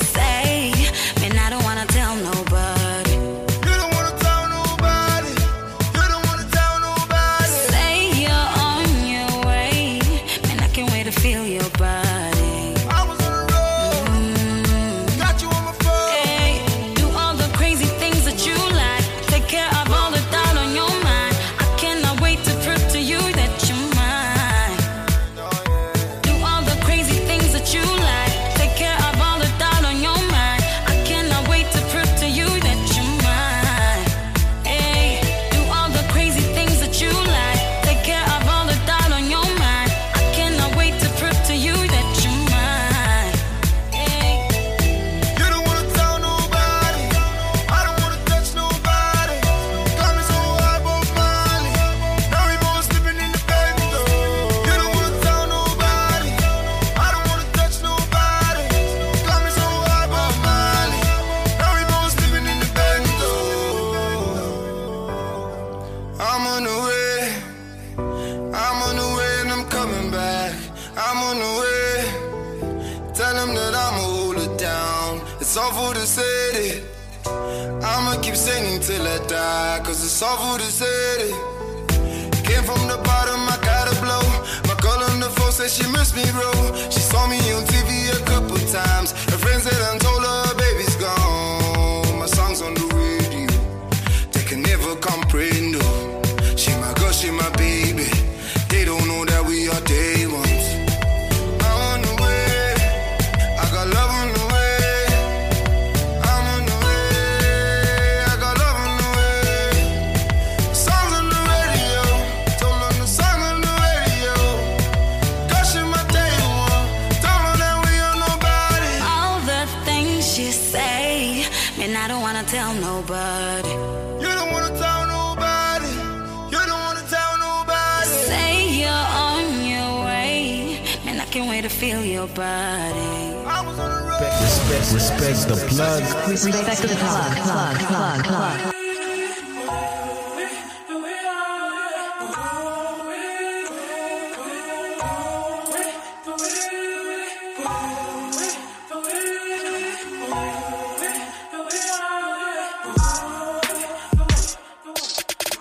Respect, 134.93 135.23
respect 135.23 135.49
the 135.49 135.75
plug. 135.75 136.03
Respect 136.29 136.83
the 136.83 136.89
plug, 136.89 137.37
plug, 137.39 137.77
plug, 137.79 138.25
plug. 138.25 138.75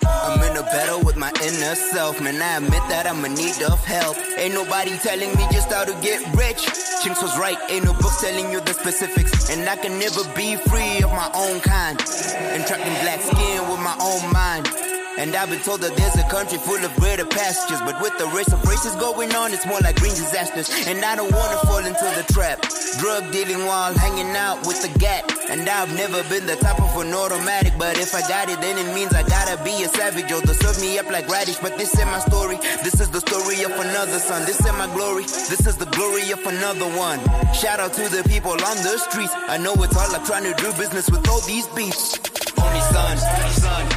I'm 0.04 0.42
in 0.42 0.56
a 0.56 0.62
battle 0.62 1.00
with 1.04 1.16
my 1.16 1.30
inner 1.42 1.74
self, 1.74 2.20
man. 2.20 2.42
I 2.42 2.56
admit 2.56 2.72
that 2.90 3.06
I'm 3.08 3.24
in 3.24 3.32
need 3.32 3.62
of 3.62 3.82
help. 3.82 4.18
Ain't 4.36 4.52
nobody 4.52 4.98
telling 4.98 5.34
me 5.36 5.46
just 5.50 5.72
how 5.72 5.84
to 5.84 5.94
get 6.02 6.20
rich. 6.36 6.81
Chinks 7.02 7.20
was 7.20 7.36
right, 7.36 7.58
ain't 7.68 7.84
no 7.84 7.92
book 7.94 8.12
telling 8.20 8.52
you 8.52 8.60
the 8.60 8.72
specifics. 8.72 9.50
And 9.50 9.68
I 9.68 9.74
can 9.74 9.98
never 9.98 10.22
be 10.36 10.54
free 10.54 11.02
of 11.02 11.10
my 11.10 11.28
own 11.34 11.60
kind. 11.60 11.98
And 11.98 12.64
trapped 12.64 12.86
in 12.86 12.94
black 13.02 13.20
skin 13.20 13.68
with 13.68 13.80
my 13.80 13.96
own 13.98 14.32
mind. 14.32 15.01
And 15.22 15.36
I've 15.36 15.48
been 15.48 15.62
told 15.62 15.82
that 15.82 15.94
there's 15.94 16.18
a 16.18 16.26
country 16.26 16.58
full 16.58 16.82
of 16.82 16.90
greater 16.98 17.24
pastures. 17.24 17.78
But 17.86 17.94
with 18.02 18.10
the 18.18 18.26
race 18.34 18.50
of 18.50 18.58
races 18.66 18.96
going 18.96 19.30
on, 19.38 19.54
it's 19.54 19.64
more 19.64 19.78
like 19.78 19.94
green 20.02 20.10
disasters. 20.18 20.66
And 20.90 20.98
I 21.04 21.14
don't 21.14 21.30
wanna 21.30 21.58
fall 21.62 21.78
into 21.78 22.08
the 22.18 22.26
trap. 22.34 22.58
Drug 22.98 23.30
dealing 23.30 23.64
while 23.64 23.94
hanging 23.94 24.34
out 24.34 24.66
with 24.66 24.82
the 24.82 24.90
gat. 24.98 25.22
And 25.48 25.62
I've 25.68 25.94
never 25.94 26.26
been 26.26 26.44
the 26.46 26.56
type 26.56 26.82
of 26.82 26.90
an 26.98 27.14
automatic. 27.14 27.72
But 27.78 27.98
if 27.98 28.16
I 28.16 28.22
got 28.26 28.50
it, 28.50 28.60
then 28.60 28.74
it 28.82 28.92
means 28.98 29.14
I 29.14 29.22
gotta 29.22 29.62
be 29.62 29.70
a 29.86 29.88
savage. 29.94 30.26
Or 30.32 30.40
they 30.42 30.58
serve 30.58 30.80
me 30.80 30.98
up 30.98 31.06
like 31.06 31.28
radish. 31.28 31.58
But 31.62 31.78
this 31.78 31.94
is 31.94 32.04
my 32.04 32.18
story. 32.18 32.56
This 32.82 32.98
is 32.98 33.08
the 33.08 33.20
story 33.20 33.62
of 33.62 33.70
another 33.78 34.18
son. 34.18 34.42
This 34.44 34.58
is 34.58 34.72
my 34.74 34.90
glory. 34.90 35.22
This 35.22 35.68
is 35.70 35.76
the 35.76 35.86
glory 35.94 36.32
of 36.32 36.42
another 36.44 36.90
one. 36.98 37.22
Shout 37.54 37.78
out 37.78 37.94
to 37.94 38.08
the 38.10 38.26
people 38.26 38.58
on 38.58 38.76
the 38.82 38.98
streets. 38.98 39.30
I 39.46 39.56
know 39.56 39.74
it's 39.86 39.94
hard 39.94 40.10
like 40.10 40.26
trying 40.26 40.50
to 40.50 40.54
do 40.58 40.72
business 40.74 41.08
with 41.08 41.22
all 41.28 41.42
these 41.46 41.68
beats. 41.78 42.18
Only 42.58 42.80
son, 42.90 43.16
son. 43.62 43.91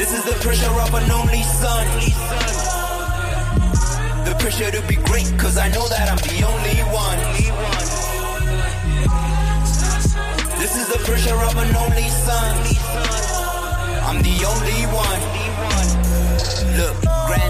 This 0.00 0.14
is 0.14 0.24
the 0.24 0.32
pressure 0.40 0.80
of 0.80 0.94
an 0.94 1.10
only 1.10 1.42
son. 1.42 1.86
The 4.24 4.34
pressure 4.38 4.70
to 4.70 4.80
be 4.88 4.96
great, 4.96 5.28
cause 5.38 5.58
I 5.58 5.68
know 5.68 5.86
that 5.88 6.08
I'm 6.10 6.16
the 6.16 6.42
only 6.42 6.80
one. 6.88 7.18
This 10.58 10.74
is 10.74 10.88
the 10.88 11.00
pressure 11.04 11.36
of 11.36 11.54
an 11.54 11.76
only 11.76 12.08
son. 12.08 12.56
I'm 14.08 14.22
the 14.22 14.36
only 14.52 14.86
one. 14.88 15.20
Look, 16.78 16.96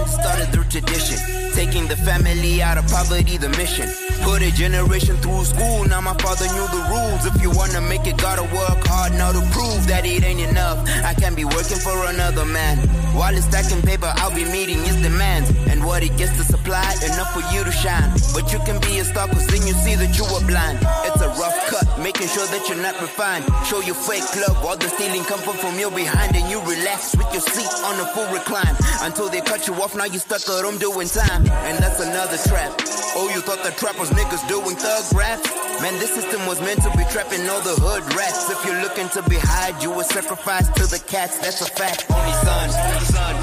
started 0.07 0.47
through 0.53 0.65
tradition. 0.65 1.17
Taking 1.53 1.87
the 1.87 1.97
family 1.97 2.61
out 2.61 2.77
of 2.77 2.87
poverty, 2.87 3.37
the 3.37 3.49
mission. 3.49 3.89
Put 4.23 4.41
a 4.41 4.51
generation 4.51 5.17
through 5.17 5.45
school, 5.45 5.83
now 5.85 6.01
my 6.01 6.13
father 6.17 6.45
knew 6.53 6.67
the 6.71 6.83
rules. 6.89 7.25
If 7.25 7.41
you 7.41 7.51
wanna 7.51 7.81
make 7.81 8.05
it, 8.07 8.17
gotta 8.17 8.43
work 8.43 8.85
hard 8.87 9.13
now 9.13 9.31
to 9.31 9.41
prove 9.51 9.87
that 9.87 10.05
it 10.05 10.23
ain't 10.23 10.39
enough. 10.39 10.77
I 11.03 11.13
can't 11.13 11.35
be 11.35 11.45
working 11.45 11.77
for 11.77 12.05
another 12.05 12.45
man. 12.45 12.77
While 13.13 13.35
it's 13.35 13.45
stacking 13.45 13.81
paper, 13.81 14.11
I'll 14.17 14.33
be 14.33 14.45
meeting 14.45 14.79
his 14.83 14.95
demands. 15.01 15.49
And 15.67 15.83
what 15.83 16.01
he 16.03 16.09
gets 16.09 16.37
to 16.37 16.43
supply, 16.43 16.95
enough 17.03 17.33
for 17.33 17.43
you 17.53 17.63
to 17.63 17.71
shine. 17.71 18.09
But 18.33 18.53
you 18.53 18.59
can 18.63 18.79
be 18.79 18.99
a 18.99 19.05
star, 19.05 19.27
cause 19.27 19.45
then 19.47 19.67
you 19.67 19.73
see 19.73 19.95
that 19.95 20.17
you 20.17 20.23
were 20.31 20.45
blind. 20.47 20.79
It's 21.03 21.21
a 21.21 21.29
rough 21.35 21.57
cut, 21.67 21.87
making 21.99 22.27
sure 22.27 22.47
that 22.47 22.69
you're 22.69 22.81
not 22.81 22.95
refined. 23.01 23.45
Show 23.65 23.81
your 23.81 23.95
fake 23.95 24.23
love, 24.47 24.63
all 24.63 24.77
the 24.77 24.87
stealing 24.87 25.23
come 25.25 25.39
from, 25.39 25.57
from 25.57 25.77
your 25.77 25.91
behind. 25.91 26.35
And 26.35 26.49
you 26.49 26.61
relax 26.61 27.15
with 27.17 27.27
your 27.33 27.41
seat 27.41 27.71
on 27.83 27.99
a 27.99 28.05
full 28.13 28.27
recline. 28.31 28.75
Until 29.01 29.29
they 29.29 29.41
cut 29.41 29.67
you 29.67 29.73
off, 29.81 29.90
now 29.95 30.05
you 30.05 30.19
stuck 30.19 30.41
at 30.41 30.63
home 30.63 30.77
doing 30.77 31.07
time. 31.07 31.43
And 31.67 31.77
that's 31.83 31.99
another 31.99 32.37
trap. 32.47 32.71
Oh, 33.15 33.29
you 33.33 33.41
thought 33.41 33.63
the 33.63 33.71
trap 33.71 33.99
was 33.99 34.09
niggas 34.11 34.47
doing 34.47 34.75
thug 34.75 35.03
rap? 35.13 35.39
Man, 35.81 35.93
this 35.99 36.13
system 36.13 36.45
was 36.45 36.61
meant 36.61 36.81
to 36.83 36.91
be 36.95 37.03
trapping 37.11 37.47
all 37.49 37.61
the 37.61 37.75
hood 37.75 38.03
rats. 38.15 38.49
If 38.49 38.63
you're 38.65 38.81
looking 38.81 39.09
to 39.09 39.21
be 39.29 39.35
hide, 39.35 39.81
you 39.83 39.91
were 39.91 40.03
sacrificed 40.03 40.75
to 40.75 40.87
the 40.87 40.99
cats. 40.99 41.39
That's 41.39 41.61
a 41.61 41.65
fact. 41.65 42.05
Only 42.09 42.31
son, 42.45 42.69
son. 43.11 43.41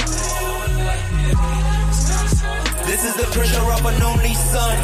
This 2.88 3.04
is 3.04 3.14
the 3.16 3.28
pressure 3.36 3.68
of 3.68 3.84
an 3.84 4.02
only 4.02 4.34
son. 4.34 4.76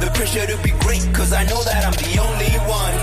The 0.00 0.10
pressure 0.12 0.46
to 0.46 0.56
be 0.62 0.72
great, 0.84 1.08
cause 1.14 1.32
I 1.32 1.44
know 1.44 1.62
that 1.64 1.86
I'm 1.86 1.96
the 1.96 2.18
only 2.20 2.52
one. 2.68 2.96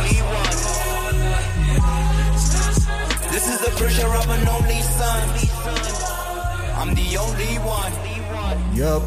This 3.31 3.47
is 3.49 3.59
the 3.61 3.71
pressure 3.79 4.13
of 4.13 4.29
an 4.29 4.47
only 4.47 4.81
son. 4.81 5.48
I'm 6.79 6.95
the 6.95 7.17
only 7.17 7.55
one. 7.57 7.91
Yup. 8.73 9.03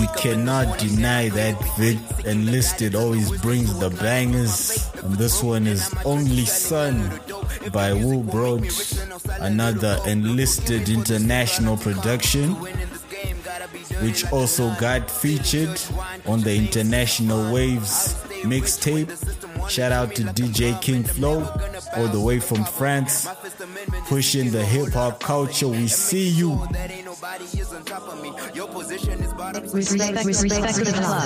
We 0.00 0.08
cannot 0.20 0.80
deny 0.80 1.28
that 1.28 1.54
Vic 1.78 1.96
Enlisted 2.26 2.96
always 2.96 3.30
brings 3.40 3.78
the 3.78 3.90
bangers. 3.90 4.90
And 5.04 5.14
this 5.14 5.40
one 5.40 5.68
is 5.68 5.94
Only 6.04 6.44
Son 6.44 7.20
by 7.72 7.92
Will 7.92 8.24
Broad, 8.24 8.66
another 9.38 10.00
Enlisted 10.06 10.88
international 10.88 11.76
production, 11.76 12.54
which 14.02 14.30
also 14.32 14.74
got 14.80 15.08
featured 15.08 15.80
on 16.26 16.40
the 16.40 16.56
International 16.56 17.52
Waves 17.54 18.16
mixtape. 18.42 19.08
Shout 19.68 19.92
out 19.92 20.14
to 20.16 20.22
DJ 20.22 20.80
King 20.80 21.04
Flow, 21.04 21.42
all 21.96 22.08
the 22.08 22.20
way 22.20 22.40
from 22.40 22.64
France, 22.64 23.28
pushing 24.06 24.50
the 24.50 24.64
hip 24.64 24.92
hop 24.92 25.20
culture. 25.20 25.68
We 25.68 25.88
see 25.88 26.28
you. 26.28 26.60
Respect, 29.72 30.24
respect 30.24 30.74
the. 30.74 31.18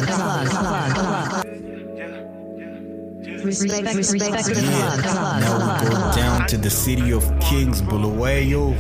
Respect, 3.45 3.95
respect 3.95 4.33
plug, 4.33 5.05
Now 5.05 5.83
we 5.83 5.89
go 5.89 5.97
down 6.15 6.47
to 6.49 6.57
the 6.57 6.71
city 6.71 7.13
of 7.13 7.25
Kings, 7.41 7.83
Bulawayo. 7.83 8.75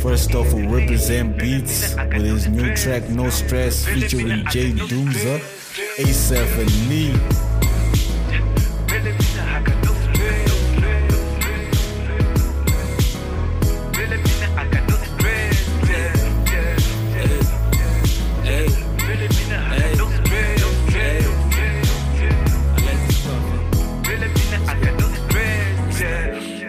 First 0.00 0.34
off, 0.34 0.52
we 0.52 0.66
represent 0.66 1.38
Beats 1.38 1.94
with 1.94 2.24
his 2.24 2.48
new 2.48 2.74
track 2.76 3.08
No 3.10 3.30
Stress 3.30 3.84
featuring 3.84 4.44
Jay 4.50 4.72
Doomza, 4.72 5.40
Asaph 5.76 6.58
and 6.60 6.88
Lee. 6.88 7.12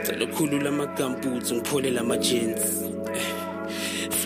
Cela 0.04 0.26
khulula 0.28 0.70
amagambuthi 0.70 1.54
ngipholela 1.54 2.02
ama-jeans 2.02 2.85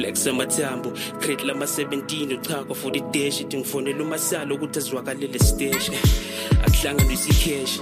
flex 0.09 0.27
amathambo 0.27 0.91
crate 1.19 1.43
lama-17 1.43 2.33
uchakwa 2.33 2.75
for 2.75 2.97
ideshi 2.97 3.43
ithi 3.43 3.57
ngifonela 3.57 4.03
umasalo 4.03 4.55
ukuthi 4.55 4.79
azwakalele 4.79 5.39
siteshi 5.39 5.91
akuhlanganisa 6.65 7.29
ikheshi 7.29 7.81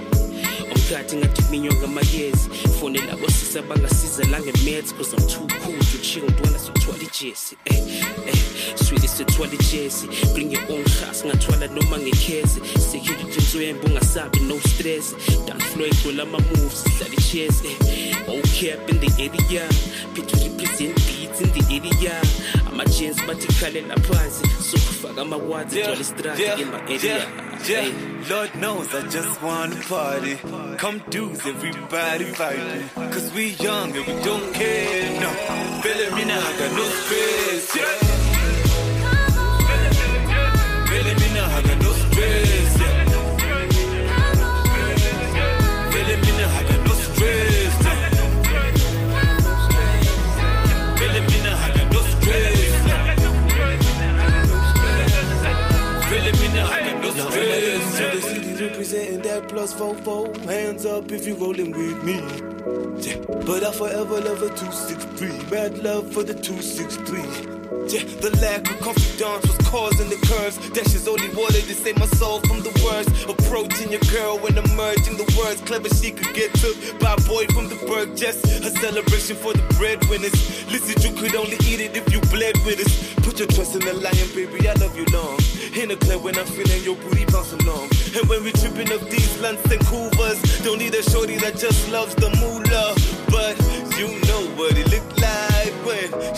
umkhathi 0.74 1.16
ngathi 1.16 1.42
kuminywa 1.42 1.74
ngamayezi. 1.74 2.48
Fonela 2.80 3.12
abosisa 3.12 3.62
bangasiza 3.62 4.24
langemets 4.24 4.92
cause 4.94 5.12
i'm 5.16 5.26
too 5.26 5.46
cool 5.64 5.78
to 5.78 5.98
chill 5.98 6.24
ntwana 6.24 6.58
sokuthwala 6.58 7.02
ijesi 7.02 7.56
eh, 7.64 7.78
eh, 8.26 8.47
swili 8.74 9.08
sethwala 9.08 9.52
ijesi 9.52 10.06
bring 10.34 10.52
your 10.52 10.62
own 10.72 10.84
khas 10.84 11.24
ngathwala 11.26 11.66
noma 11.66 11.98
ngekhezi 11.98 12.60
security 12.92 13.38
nswembe 13.40 13.86
ungasabi 13.86 14.40
no 14.40 14.60
stress 14.60 15.14
dance 15.46 15.64
flow 15.64 15.86
igcwele 15.86 16.22
ama-moves 16.22 16.82
sidlala 16.82 17.14
ichess 17.14 17.62
eh, 17.64 18.16
ocap 18.28 18.90
in 18.90 19.00
the 19.00 19.22
area 19.22 19.68
phethu 20.14 20.36
represent 20.44 20.94
beats 21.06 21.40
in 21.40 21.50
the 21.52 21.74
area 21.76 22.22
ama-gens 22.68 23.16
bathi 23.26 23.46
khalela 23.60 23.94
phansi 23.94 24.44
sokufaka 24.70 25.20
ama-words 25.20 25.72
igcwala 25.74 26.00
istrati 26.00 26.42
in 26.62 26.68
my 26.68 26.94
area 26.94 27.26
Yeah, 27.68 27.90
Lord 28.30 28.54
knows 28.54 28.94
I 28.94 29.02
just 29.08 29.42
wanna 29.42 29.74
party. 29.88 30.36
Come 30.78 31.02
dudes, 31.10 31.44
everybody 31.44 32.24
fighting. 32.26 32.88
Cause 32.94 33.34
we 33.34 33.56
young 33.58 33.96
and 33.96 34.06
we 34.06 34.14
don't 34.22 34.54
care. 34.54 35.20
No, 35.20 35.30
now, 36.24 36.38
I 36.38 36.58
got 36.58 36.72
no 36.76 36.84
stress. 36.84 37.76
Yeah. 37.76 38.07
Plus 59.58 59.72
four 59.72 59.94
four. 60.04 60.32
Hands 60.44 60.86
up 60.86 61.10
if 61.10 61.26
you 61.26 61.34
rolling 61.34 61.72
with 61.72 62.04
me. 62.04 62.18
Yeah, 63.02 63.16
but 63.44 63.64
I 63.64 63.72
forever 63.72 64.20
love 64.20 64.40
a 64.42 64.50
263. 64.50 65.50
Bad 65.50 65.78
love 65.78 66.12
for 66.12 66.22
the 66.22 66.34
263. 66.34 67.57
Yeah, 67.68 68.00
the 68.24 68.32
lack 68.40 68.64
of 68.70 68.80
confidence 68.80 69.44
was 69.44 69.58
causing 69.68 70.08
the 70.08 70.16
curves. 70.24 70.56
Dash 70.70 70.94
is 70.94 71.06
only 71.06 71.28
water 71.36 71.60
to 71.60 71.74
save 71.76 71.98
my 71.98 72.06
soul 72.16 72.40
from 72.48 72.64
the 72.64 72.72
worst. 72.80 73.12
Approaching 73.28 73.92
your 73.92 74.00
girl 74.08 74.38
when 74.38 74.56
emerging 74.56 75.20
the 75.20 75.28
words. 75.36 75.60
Clever 75.68 75.92
she 75.92 76.10
could 76.10 76.32
get 76.34 76.48
took 76.54 76.76
by 76.98 77.12
a 77.12 77.20
boy 77.28 77.44
from 77.52 77.68
the 77.68 77.76
burg. 77.84 78.16
Just 78.16 78.44
a 78.64 78.70
celebration 78.80 79.36
for 79.36 79.52
the 79.52 79.60
breadwinners. 79.76 80.32
Listen, 80.72 80.96
you 81.04 81.12
could 81.12 81.36
only 81.36 81.60
eat 81.68 81.84
it 81.84 81.92
if 81.92 82.08
you 82.08 82.20
bled 82.32 82.56
with 82.64 82.80
us. 82.80 83.14
Put 83.20 83.38
your 83.38 83.48
trust 83.48 83.76
in 83.76 83.84
the 83.84 83.92
lion, 83.92 84.28
baby. 84.32 84.64
I 84.64 84.72
love 84.80 84.96
you 84.96 85.04
long. 85.12 85.36
In 85.76 85.92
the 85.92 85.96
club 86.00 86.24
when 86.24 86.38
I'm 86.40 86.48
feeling 86.48 86.82
your 86.82 86.96
booty 86.96 87.28
bounce 87.28 87.52
along. 87.52 87.92
And 88.16 88.24
when 88.32 88.48
we 88.48 88.52
tripping 88.56 88.88
up 88.96 89.04
these 89.12 89.36
lunts 89.44 89.68
and 89.68 89.80
couvers, 89.84 90.40
don't 90.64 90.78
need 90.80 90.94
a 90.94 91.02
shorty 91.04 91.36
that 91.44 91.60
just 91.60 91.92
loves 91.92 92.14
the 92.16 92.32
moolah. 92.40 92.96
But 93.28 93.60
you 94.00 94.08
know 94.24 94.40
what 94.56 94.72
it 94.72 94.88
look 94.88 95.04
like 95.20 95.72
when 95.84 96.08
a 96.16 96.32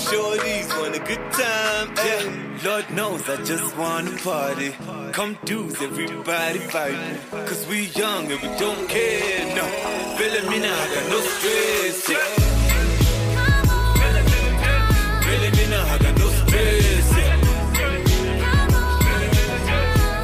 good 1.10 1.32
time. 1.32 1.88
Yeah, 1.96 2.64
Lord 2.64 2.90
knows 2.90 3.28
I 3.28 3.36
just 3.42 3.76
wanna 3.76 4.16
party. 4.18 4.70
Come 5.12 5.36
dudes, 5.44 5.80
everybody 5.82 6.60
fighting. 6.74 7.18
Cause 7.48 7.66
we 7.66 7.78
young 8.00 8.30
and 8.30 8.40
we 8.40 8.48
don't 8.58 8.88
care. 8.88 9.56
No, 9.56 9.64
feeling 10.18 10.46
me 10.50 10.58
now, 10.66 10.84
I 10.84 10.86
got 10.94 11.06
no 11.14 11.20
stress. 11.34 12.08
Yeah. 12.10 12.26
Feeling 15.26 15.54
me 15.58 15.64
now, 15.74 15.94
I 15.94 15.98
got 16.04 16.14
no 16.22 16.28
stress. 16.40 17.06
Yeah. 17.18 17.36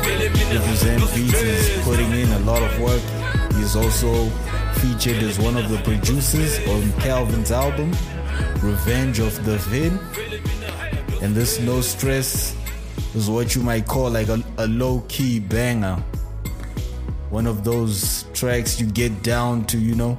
Feeling 0.05 0.33
me 0.37 0.43
Represent 0.57 1.01
Beats 1.15 1.43
is 1.43 1.85
putting 1.85 2.13
in 2.13 2.29
a 2.41 2.43
lot 2.51 2.63
of 2.63 2.73
work. 2.81 3.05
He's 3.57 3.75
also 3.75 4.13
featured 4.81 5.21
as 5.23 5.39
one 5.39 5.57
of 5.57 5.69
the 5.69 5.79
producers 5.79 6.55
on 6.69 6.83
Calvin's 7.01 7.51
album, 7.51 7.91
Revenge 8.63 9.19
of 9.19 9.45
the 9.45 9.57
Vin. 9.71 9.99
And 11.23 11.35
this 11.35 11.59
No 11.61 11.81
Stress 11.81 12.55
is 13.15 13.31
what 13.31 13.55
you 13.55 13.63
might 13.63 13.87
call 13.87 14.11
like 14.11 14.29
a, 14.29 14.43
a 14.59 14.67
low 14.67 15.03
key 15.09 15.41
banger. 15.41 15.97
One 17.31 17.47
of 17.47 17.65
those 17.65 18.25
tracks 18.35 18.81
you 18.81 18.87
get 18.87 19.23
down 19.23 19.65
to, 19.67 19.79
you 19.79 19.95
know, 19.95 20.19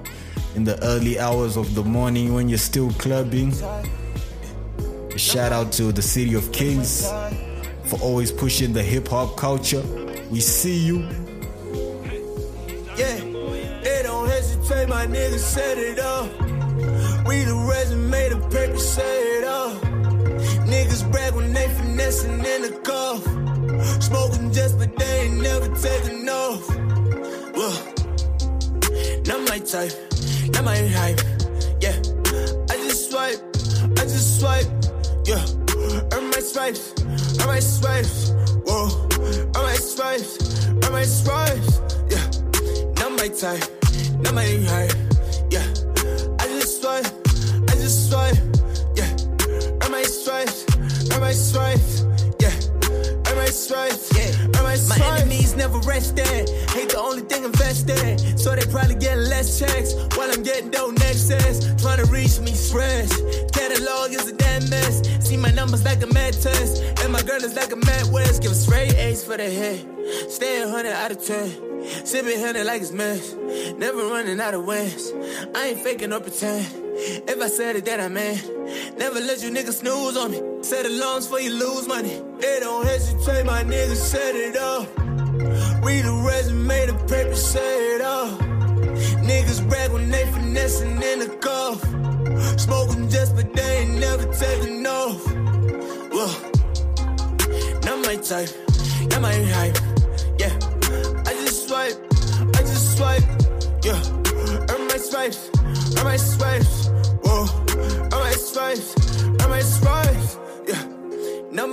in 0.55 0.63
the 0.63 0.81
early 0.83 1.19
hours 1.19 1.55
of 1.55 1.75
the 1.75 1.83
morning 1.83 2.33
when 2.33 2.49
you're 2.49 2.57
still 2.57 2.91
clubbing. 2.93 3.53
Shout 5.15 5.51
out 5.51 5.71
to 5.73 5.91
the 5.91 6.01
City 6.01 6.33
of 6.33 6.51
Kings 6.51 7.07
for 7.85 7.99
always 8.01 8.31
pushing 8.31 8.73
the 8.73 8.83
hip 8.83 9.07
hop 9.07 9.37
culture. 9.37 9.83
We 10.29 10.41
see 10.41 10.77
you. 10.77 11.07
Yeah, 12.97 13.17
they 13.83 14.01
don't 14.03 14.27
hesitate, 14.27 14.89
my 14.89 15.07
niggas 15.07 15.39
set 15.39 15.77
it 15.77 15.99
up. 15.99 16.27
We 17.27 17.43
the 17.43 17.55
resume, 17.69 18.29
the 18.29 18.39
paper 18.49 18.77
say 18.77 19.37
it 19.37 19.43
up. 19.43 19.86
Niggas 20.97 21.11
brag 21.11 21.33
when 21.35 21.53
they 21.53 21.67
finessing 21.67 22.39
in 22.39 22.61
the 22.63 22.71
cuff. 22.83 23.23
Smoking 24.03 24.51
just, 24.51 24.77
but 24.79 24.95
they 24.97 25.21
ain't 25.21 25.41
never 25.41 25.67
taking 25.75 26.27
off. 26.29 26.67
Well, 27.55 27.77
not 29.27 29.49
my 29.49 29.59
type, 29.59 29.93
not 30.53 30.63
my 30.63 30.77
hype. 30.77 31.21
Yeah, 31.81 31.95
I 32.69 32.77
just 32.83 33.11
swipe, 33.11 33.39
I 33.97 34.03
just 34.03 34.39
swipe. 34.39 34.65
Yeah, 35.25 35.45
earn 36.13 36.29
my 36.29 36.39
swipes, 36.39 36.93
earn 37.41 37.47
my 37.47 37.59
swipes. 37.59 38.31
Whoa, 38.65 38.89
earn 39.55 39.63
my 39.63 39.75
swipes, 39.75 40.67
earn 40.67 40.91
my 40.91 41.03
swipes. 41.03 41.81
Yeah, 42.09 42.25
not 42.95 43.11
my 43.11 43.27
type, 43.27 43.63
not 44.21 44.33
my 44.33 44.47
hype. 44.69 44.93
Yeah, 45.51 45.65
I 46.39 46.47
just 46.47 46.81
swipe, 46.81 47.05
I 47.69 47.73
just 47.75 48.09
swipe. 48.09 48.37
Yeah, 48.95 49.09
earn 49.83 49.91
my 49.91 50.03
stripes, 50.03 50.65
my 51.27 51.33
stripes. 51.33 52.05
Yeah, 52.39 52.55
earn 53.27 53.35
my 53.35 53.47
stripes, 53.47 54.15
yeah, 54.15 54.31
earn 54.55 54.63
my 54.63 54.75
stripes. 54.75 54.99
My 54.99 55.17
enemies 55.17 55.55
never 55.57 55.77
resting. 55.79 56.23
Hate 56.71 56.89
the 56.95 56.99
only 56.99 57.23
thing 57.23 57.43
invested. 57.43 58.39
So 58.39 58.55
they 58.55 58.65
probably 58.71 58.95
get 58.95 59.17
less 59.17 59.59
checks 59.59 59.93
while 60.15 60.31
I'm 60.31 60.41
getting 60.41 60.71
donations. 60.71 61.57
Trying 61.81 61.99
to 61.99 62.05
reach 62.05 62.39
me 62.39 62.53
stress. 62.53 63.11
Catalog 63.51 64.11
is 64.11 64.29
a 64.29 64.35
damn 64.37 64.69
mess. 64.69 64.95
See 65.19 65.35
my 65.35 65.51
numbers 65.51 65.83
like 65.83 66.01
a 66.01 66.07
mad 66.07 66.31
test. 66.31 66.81
And 67.03 67.11
my 67.11 67.21
girl 67.23 67.43
is 67.43 67.55
like 67.55 67.73
a 67.73 67.75
mad 67.75 68.05
west. 68.09 68.41
Give 68.41 68.55
straight 68.55 68.95
A's 68.95 69.21
for 69.21 69.35
the 69.35 69.49
head. 69.49 69.83
Stay 70.31 70.61
a 70.61 70.69
hundred 70.69 70.93
out 70.93 71.11
of 71.11 71.21
ten. 71.21 71.76
Sipping 72.03 72.39
hundred 72.39 72.65
like 72.65 72.81
it's 72.81 72.91
mess. 72.91 73.33
Never 73.77 73.97
running 74.07 74.39
out 74.39 74.53
of 74.53 74.65
wins. 74.65 75.11
I 75.55 75.69
ain't 75.69 75.79
faking 75.79 76.11
or 76.13 76.19
pretend. 76.19 76.65
If 76.99 77.41
I 77.41 77.47
said 77.47 77.75
it, 77.75 77.85
then 77.85 78.01
I 78.01 78.07
meant. 78.07 78.43
Never 78.97 79.19
let 79.19 79.43
you 79.43 79.51
niggas 79.51 79.79
snooze 79.81 80.17
on 80.17 80.31
me. 80.31 80.41
Set 80.63 80.85
alarms 80.85 81.27
for 81.27 81.39
you 81.39 81.51
lose 81.53 81.87
money. 81.87 82.21
They 82.39 82.59
don't 82.59 82.85
hesitate, 82.85 83.45
my 83.45 83.63
niggas 83.63 83.95
set 83.95 84.35
it 84.35 84.57
up. 84.57 84.87
Read 85.85 86.05
the 86.05 86.23
resume, 86.27 86.87
the 86.87 86.93
paper 87.07 87.35
say 87.35 87.95
it 87.95 88.01
up. 88.01 88.39
Niggas 89.21 89.67
brag 89.69 89.91
when 89.91 90.09
they 90.09 90.25
finessing 90.31 91.01
in 91.01 91.19
the 91.19 91.37
cuff. 91.39 91.81
Smoking 92.59 93.09
just, 93.09 93.35
but 93.35 93.53
they 93.53 93.77
ain't 93.77 93.99
never 93.99 94.25
taking 94.33 94.85
off. 94.85 95.23
Well, 96.11 96.33
not 97.83 98.05
my 98.05 98.15
type, 98.15 98.49
not 99.09 99.21
my 99.21 99.33
hype. 99.33 99.96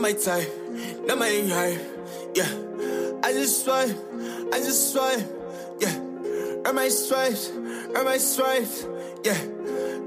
My 0.05 0.13
type, 0.13 0.53
not 1.07 1.17
my 1.17 1.31
hype. 1.49 1.81
Yeah, 2.35 2.51
I 3.25 3.33
just 3.33 3.65
swipe, 3.65 3.97
I 4.53 4.59
just 4.59 4.93
swipe. 4.93 5.25
Yeah, 5.81 5.97
earn 6.67 6.75
my 6.75 6.89
stripes, 6.89 7.51
earn 7.97 8.05
my 8.05 8.19
stripes. 8.19 8.87
Yeah. 9.25 9.41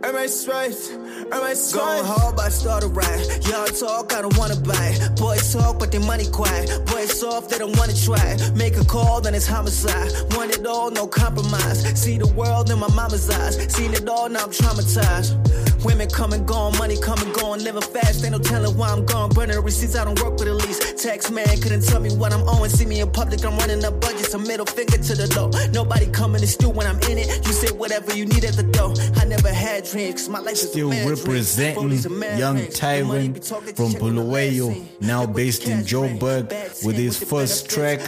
Earn 0.04 0.14
my 0.14 0.28
stripes, 0.28 0.92
earn 0.92 1.30
my 1.32 1.56
stripes. 1.56 1.74
Going 1.74 2.06
hard, 2.06 2.36
but 2.36 2.46
I 2.46 2.50
start 2.50 2.84
a 2.84 2.88
ride. 2.88 3.26
Y'all 3.48 3.66
talk, 3.66 4.14
I 4.14 4.22
don't 4.22 4.38
wanna 4.38 4.56
buy. 4.58 4.96
Boys 5.16 5.52
talk, 5.52 5.80
but 5.80 5.92
they 5.92 5.98
money 5.98 6.30
quiet. 6.30 6.70
Boys 6.86 7.20
soft, 7.20 7.50
they 7.50 7.58
don't 7.58 7.76
wanna 7.76 7.96
try. 7.96 8.38
Make 8.54 8.78
a 8.78 8.86
call, 8.86 9.22
then 9.22 9.34
it's 9.34 9.48
homicide. 9.48 10.12
Want 10.36 10.56
it 10.56 10.68
all, 10.68 10.92
no 10.92 11.08
compromise. 11.08 11.82
See 12.00 12.20
the 12.20 12.28
world 12.28 12.70
in 12.70 12.78
my 12.78 12.94
mama's 12.94 13.28
eyes. 13.32 13.56
Seen 13.74 13.96
it 13.96 14.08
all, 14.08 14.30
now 14.30 14.44
I'm 14.44 14.52
traumatized. 14.52 15.67
Women 15.88 16.10
come 16.10 16.34
and 16.34 16.46
gone, 16.46 16.78
money 16.78 16.98
come 17.00 17.18
and 17.20 17.34
gone. 17.34 17.64
Living 17.64 17.82
fast, 17.82 18.22
ain't 18.22 18.34
no 18.34 18.40
telling 18.40 18.76
why 18.78 18.90
I'm 18.90 19.06
gone. 19.06 19.30
Burning 19.30 19.56
the 19.56 19.62
receipts, 19.62 19.96
I 19.96 20.04
don't 20.04 20.22
work 20.22 20.38
with 20.38 20.50
a 20.50 20.54
lease. 20.54 20.80
Tax 21.02 21.32
man 21.32 21.48
couldn't 21.62 21.84
tell 21.86 22.02
me 22.02 22.14
what 22.14 22.34
I'm 22.34 22.44
owing. 22.50 22.70
See 22.70 22.86
me 22.86 23.00
in 23.00 23.10
public, 23.10 23.46
I'm 23.46 23.58
running 23.58 23.84
up 23.86 24.02
budgets. 24.02 24.34
A 24.34 24.38
middle 24.38 24.66
finger 24.66 24.98
to 24.98 25.16
the 25.16 25.28
low. 25.38 25.48
Nobody 25.72 26.08
coming 26.08 26.42
to 26.42 26.48
stew 26.48 26.70
when 26.70 26.86
I'm 26.88 27.00
in 27.10 27.18
it. 27.18 27.28
You 27.48 27.54
say 27.54 27.72
whatever 27.72 28.14
you 28.14 28.26
need 28.26 28.44
at 28.44 28.58
the 28.58 28.64
door. 28.64 28.94
I 29.16 29.24
never 29.24 29.48
had 29.48 29.86
dreams, 29.86 30.24
'cause 30.24 30.30
my 30.30 30.40
life 30.40 30.56
is 30.56 30.70
Still 30.72 30.88
a 30.88 30.90
mad 30.90 31.06
dream. 31.06 31.16
representing 31.16 31.84
Rollies 31.90 32.06
a 32.06 32.10
mad 32.10 32.38
young 32.38 32.58
dream. 32.58 32.68
The 32.68 33.04
money 33.06 33.28
be 33.30 33.40
Tyrant 33.40 33.46
from 33.78 33.94
check 33.94 34.02
on 34.04 34.16
the 34.16 34.24
last 34.24 34.52
Bulawayo, 34.58 34.76
now 35.00 35.26
based 35.26 35.64
in 35.64 35.86
Joburg, 35.86 36.52
with 36.84 36.98
his 36.98 37.16
first 37.16 37.70
track 37.70 38.02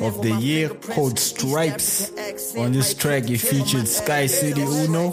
of 0.00 0.22
the 0.22 0.32
year 0.40 0.70
called 0.70 1.18
Stripes. 1.18 2.10
On 2.56 2.72
this 2.72 2.94
track, 2.94 3.26
he 3.26 3.36
featured 3.36 3.86
Sky 3.86 4.26
City 4.26 4.62
Uno, 4.62 5.12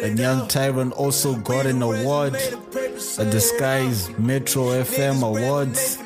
and 0.00 0.16
Young 0.16 0.46
Tyrant 0.46 0.91
also 0.92 1.34
got 1.36 1.66
an 1.66 1.82
award 1.82 2.34
at 2.34 3.30
Disguise 3.30 4.10
Metro 4.18 4.64
FM 4.82 5.22
Awards 5.22 5.96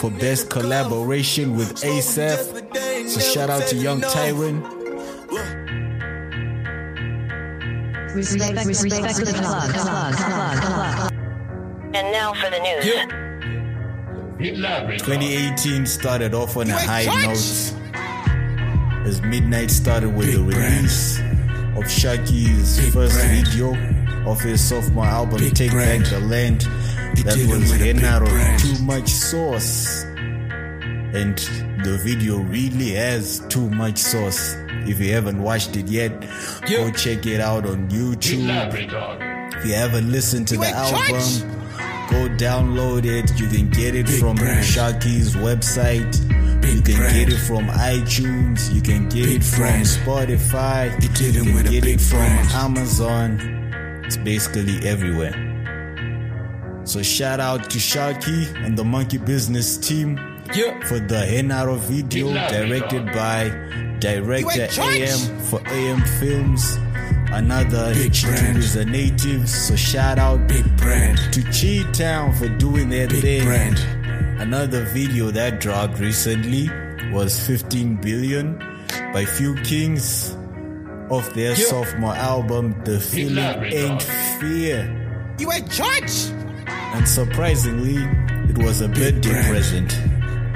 for 0.00 0.10
Best 0.10 0.50
Collaboration 0.50 1.56
with 1.56 1.74
ASAP. 1.82 3.08
So 3.08 3.20
shout 3.20 3.50
out 3.50 3.66
to 3.68 3.76
Young 3.76 4.00
Tyrant. 4.00 4.64
Respect, 8.14 8.54
the. 8.54 8.80
And 11.94 12.12
now 12.12 12.32
for 12.32 12.50
the 12.50 12.58
news. 12.60 12.84
2018 15.02 15.86
started 15.86 16.34
off 16.34 16.56
on 16.56 16.70
a 16.70 16.78
high 16.78 17.04
note 17.04 17.72
as 19.06 19.20
Midnight 19.22 19.70
started 19.70 20.14
with 20.14 20.32
the 20.32 20.42
release 20.42 21.18
of 21.76 21.84
Shaki's 21.84 22.78
first 22.92 23.16
video 23.16 23.74
of 24.26 24.40
his 24.40 24.60
sophomore 24.62 25.04
album 25.04 25.38
Take 25.50 25.72
Back 25.72 26.04
the 26.08 26.20
Land. 26.20 26.62
That 27.24 27.36
was 27.48 27.70
with 27.70 27.80
Henaro. 27.80 28.58
Too 28.58 28.82
Much 28.84 29.08
Sauce. 29.08 30.02
And 30.04 31.38
the 31.84 31.98
video 32.02 32.38
really 32.38 32.92
has 32.92 33.40
too 33.48 33.70
much 33.70 33.98
sauce. 33.98 34.54
If 34.88 35.00
you 35.00 35.12
haven't 35.12 35.42
watched 35.42 35.76
it 35.76 35.86
yet 35.88 36.20
go 36.68 36.90
check 36.90 37.26
it 37.26 37.40
out 37.40 37.64
on 37.64 37.88
YouTube. 37.88 38.48
If 39.56 39.64
you 39.64 39.74
haven't 39.74 40.12
listened 40.12 40.48
to 40.48 40.56
the 40.56 40.68
album 40.68 41.56
go 42.10 42.28
download 42.36 43.04
it. 43.04 43.38
You 43.38 43.48
can 43.48 43.68
get 43.70 43.94
it 43.94 44.08
from 44.08 44.36
Shaki's 44.36 45.34
website. 45.34 46.14
You 46.74 46.82
can 46.82 46.98
get 47.12 47.32
it 47.32 47.38
from 47.38 47.66
iTunes. 47.68 48.72
You 48.72 48.82
can 48.82 49.08
get 49.08 49.28
it 49.28 49.44
from 49.44 49.58
brand. 49.60 49.86
Spotify. 49.86 51.02
You 51.02 51.08
did 51.10 51.36
it 51.36 51.44
can 51.44 51.54
with 51.54 51.66
a 51.66 51.70
get 51.70 51.84
big 51.84 51.94
it 51.96 52.00
from 52.00 52.18
brand. 52.18 52.50
Amazon. 52.50 53.65
It's 54.06 54.16
basically 54.16 54.86
everywhere. 54.88 55.34
So 56.84 57.02
shout 57.02 57.40
out 57.40 57.68
to 57.70 57.78
Sharky 57.78 58.46
and 58.64 58.78
the 58.78 58.84
Monkey 58.84 59.18
Business 59.18 59.76
team 59.76 60.16
for 60.86 61.00
the 61.00 61.26
Henaro 61.28 61.76
video 61.76 62.28
directed 62.48 63.06
by 63.06 63.48
director 63.98 64.68
AM 64.80 65.40
for 65.40 65.60
AM 65.68 66.00
Films. 66.20 66.76
Another 67.32 67.92
Chitu 67.94 68.56
is 68.56 68.76
a 68.76 68.84
native, 68.84 69.48
so 69.48 69.74
shout 69.74 70.18
out 70.20 70.46
Big 70.46 70.64
brand. 70.76 71.18
to 71.32 71.42
Chi 71.42 71.82
Town 71.90 72.32
for 72.36 72.48
doing 72.48 72.88
their 72.88 73.08
Big 73.08 73.20
thing. 73.20 73.44
brand. 73.44 73.78
Another 74.40 74.84
video 74.84 75.32
that 75.32 75.60
dropped 75.60 75.98
recently 75.98 76.70
was 77.12 77.44
15 77.44 77.96
billion 77.96 78.58
by 79.12 79.24
Few 79.24 79.56
Kings 79.64 80.36
of 81.10 81.32
their 81.34 81.54
sophomore 81.56 82.14
album, 82.14 82.74
The 82.84 82.98
Feeling 83.00 83.38
Ain't 83.64 84.02
Fear. 84.40 85.34
You 85.38 85.50
a 85.50 85.60
judge? 85.60 86.30
And 86.66 87.06
surprisingly, 87.08 87.96
it 88.50 88.58
was 88.58 88.80
a 88.80 88.88
birthday 88.88 89.30
brand. 89.30 89.46
present. 89.48 89.96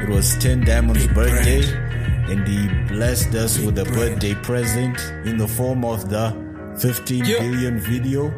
It 0.03 0.09
was 0.09 0.37
10 0.39 0.65
Diamond's 0.65 1.07
Big 1.07 1.15
birthday, 1.15 1.63
brand. 1.63 2.31
and 2.31 2.49
he 2.49 2.95
blessed 2.95 3.35
us 3.35 3.59
with 3.59 3.79
a 3.79 3.85
brand. 3.85 4.15
birthday 4.15 4.35
present 4.35 4.99
in 5.27 5.37
the 5.37 5.47
form 5.49 5.85
of 5.85 6.09
the 6.09 6.35
15 6.81 7.25
billion 7.25 7.79
video. 7.79 8.33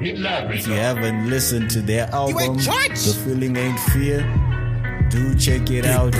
If 0.00 0.66
you 0.68 0.74
haven't 0.74 1.28
listened 1.28 1.70
to 1.70 1.80
their 1.80 2.06
album, 2.14 2.58
judge? 2.58 3.02
The 3.04 3.20
Feeling 3.24 3.56
Ain't 3.56 3.80
Fear, 3.80 4.20
do 5.10 5.34
check 5.34 5.68
it 5.70 5.84
out. 5.86 6.14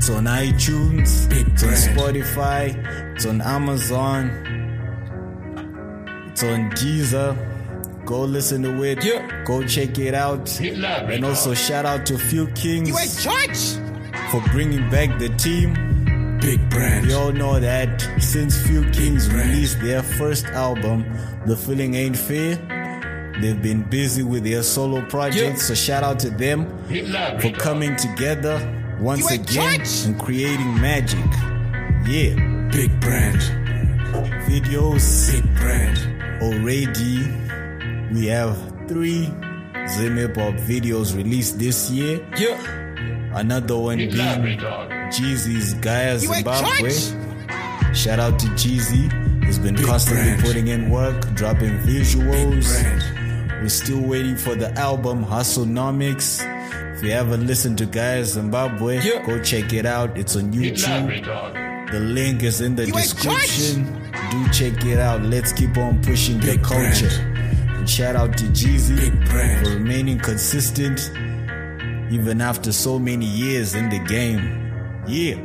It's 0.00 0.08
on 0.08 0.24
iTunes, 0.24 1.30
it's 1.30 1.62
on. 1.62 1.72
Spotify, 1.74 3.14
it's 3.14 3.26
on 3.26 3.42
Amazon, 3.42 4.30
it's 6.30 6.42
on 6.42 6.70
Deezer. 6.70 7.36
Go 8.06 8.22
listen 8.22 8.62
to 8.62 8.82
it. 8.82 9.44
Go 9.44 9.62
check 9.66 9.98
it 9.98 10.14
out. 10.14 10.58
And 10.58 11.22
also 11.22 11.52
shout 11.52 11.84
out 11.84 12.06
to 12.06 12.16
Few 12.16 12.46
Kings 12.52 12.88
You 12.88 12.96
a 12.96 13.06
judge? 13.20 13.76
for 14.30 14.40
bringing 14.52 14.88
back 14.88 15.18
the 15.18 15.28
team. 15.36 15.74
Big 16.40 16.66
brand. 16.70 17.06
We 17.08 17.12
all 17.12 17.32
know 17.32 17.60
that 17.60 18.00
since 18.22 18.58
Few 18.66 18.88
Kings 18.92 19.30
released 19.30 19.82
their 19.82 20.02
first 20.02 20.46
album, 20.46 21.04
The 21.44 21.54
Feeling 21.58 21.94
Ain't 21.94 22.16
Fair, 22.16 22.56
they've 23.38 23.60
been 23.60 23.82
busy 23.82 24.22
with 24.22 24.44
their 24.44 24.62
solo 24.62 25.02
projects. 25.10 25.66
So 25.66 25.74
shout 25.74 26.02
out 26.02 26.18
to 26.20 26.30
them 26.30 26.64
for 27.42 27.50
coming 27.50 27.96
together 27.96 28.78
once 29.00 29.30
again 29.30 29.80
and 30.04 30.18
creating 30.20 30.80
magic. 30.80 31.18
Yeah, 32.06 32.34
Big 32.72 32.98
brand. 33.00 33.40
videos 34.46 35.30
Big 35.32 35.54
brand. 35.56 36.42
already. 36.42 37.18
We 38.12 38.26
have 38.26 38.56
three 38.88 39.26
Zim 39.88 40.16
Hip 40.16 40.36
Hop 40.36 40.54
videos 40.54 41.16
released 41.16 41.58
this 41.58 41.90
year. 41.90 42.20
Yeah. 42.36 42.58
Another 43.34 43.76
one 43.76 43.98
being 43.98 44.10
Jeezy's 45.10 45.74
Gaia 45.74 46.18
Zimbabwe. 46.18 46.90
Shout 47.94 48.18
out 48.18 48.38
to 48.40 48.46
Jeezy. 48.48 49.10
He's 49.44 49.58
been 49.58 49.74
Big 49.76 49.86
constantly 49.86 50.24
brand. 50.24 50.42
putting 50.42 50.68
in 50.68 50.90
work, 50.90 51.34
dropping 51.34 51.76
visuals. 51.80 52.66
brand. 52.68 53.62
We're 53.62 53.68
still 53.68 54.00
waiting 54.00 54.36
for 54.36 54.54
the 54.54 54.72
album 54.78 55.24
Hustlenomics. 55.24 56.40
If 57.00 57.06
you 57.06 57.12
haven't 57.12 57.46
listened 57.46 57.78
to 57.78 57.86
Gaia 57.86 58.22
Zimbabwe, 58.26 59.00
go 59.24 59.42
check 59.42 59.72
it 59.72 59.86
out. 59.86 60.18
It's 60.18 60.36
on 60.36 60.52
YouTube. 60.52 61.90
The 61.90 61.98
link 61.98 62.42
is 62.42 62.60
in 62.60 62.76
the 62.76 62.84
You 62.84 62.92
description. 62.92 63.84
Do 64.30 64.48
check 64.50 64.84
it 64.84 64.98
out. 64.98 65.22
Let's 65.22 65.50
keep 65.54 65.78
on 65.78 66.02
pushing 66.02 66.38
the 66.40 66.58
culture. 66.58 67.08
brand. 67.08 67.78
And 67.78 67.88
shout 67.88 68.16
out 68.16 68.36
to 68.36 68.44
Jeezy 68.48 69.08
for 69.62 69.70
remaining 69.70 70.18
consistent 70.18 71.10
even 72.12 72.42
after 72.42 72.70
so 72.70 72.98
many 72.98 73.24
years 73.24 73.74
in 73.74 73.88
the 73.88 73.98
game. 74.00 75.02
Yeah. 75.08 75.36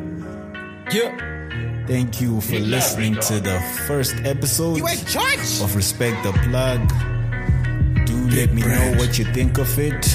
Yeah. 0.91 1.85
Thank 1.87 2.19
you 2.19 2.41
for 2.41 2.59
listening 2.59 3.15
to 3.15 3.39
the 3.39 3.61
first 3.87 4.13
episode 4.25 4.75
You 4.75 4.87
a 4.87 4.95
judge? 5.05 5.61
of 5.61 5.73
Respect 5.73 6.21
the 6.21 6.33
Plug. 6.33 6.85
Do 8.05 8.27
let 8.35 8.53
me 8.53 8.61
brand. 8.61 8.97
know 8.97 8.99
what 9.01 9.17
you 9.17 9.23
think 9.31 9.57
of 9.57 9.79
it, 9.79 10.05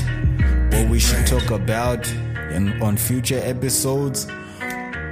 what 0.81 0.91
we 0.91 0.99
should 0.99 1.27
talk 1.27 1.51
about 1.51 2.11
in, 2.53 2.81
on 2.83 2.97
future 2.97 3.41
episodes, 3.43 4.27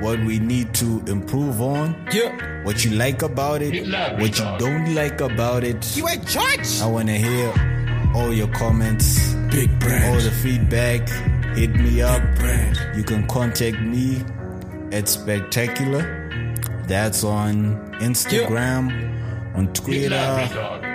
what 0.00 0.18
we 0.20 0.38
need 0.38 0.72
to 0.74 1.02
improve 1.06 1.60
on, 1.60 1.94
yeah. 2.10 2.64
what 2.64 2.84
you 2.84 2.92
like 2.92 3.22
about 3.22 3.60
it, 3.60 3.86
what 4.18 4.38
you 4.38 4.44
don't 4.58 4.94
like 4.94 5.20
about 5.20 5.64
it. 5.64 5.96
You 5.96 6.06
a 6.06 6.16
judge? 6.16 6.80
I 6.80 6.86
want 6.86 7.08
to 7.08 7.18
hear 7.18 7.52
all 8.14 8.32
your 8.32 8.48
comments, 8.48 9.34
Big 9.50 9.70
all 9.82 10.20
the 10.20 10.32
feedback. 10.42 11.08
Hit 11.56 11.74
me 11.74 12.00
up. 12.02 12.22
You 12.96 13.02
can 13.02 13.26
contact 13.26 13.80
me 13.80 14.22
at 14.92 15.08
Spectacular. 15.08 16.14
That's 16.86 17.24
on 17.24 17.92
Instagram, 18.00 19.54
on 19.54 19.72
Twitter, 19.74 20.16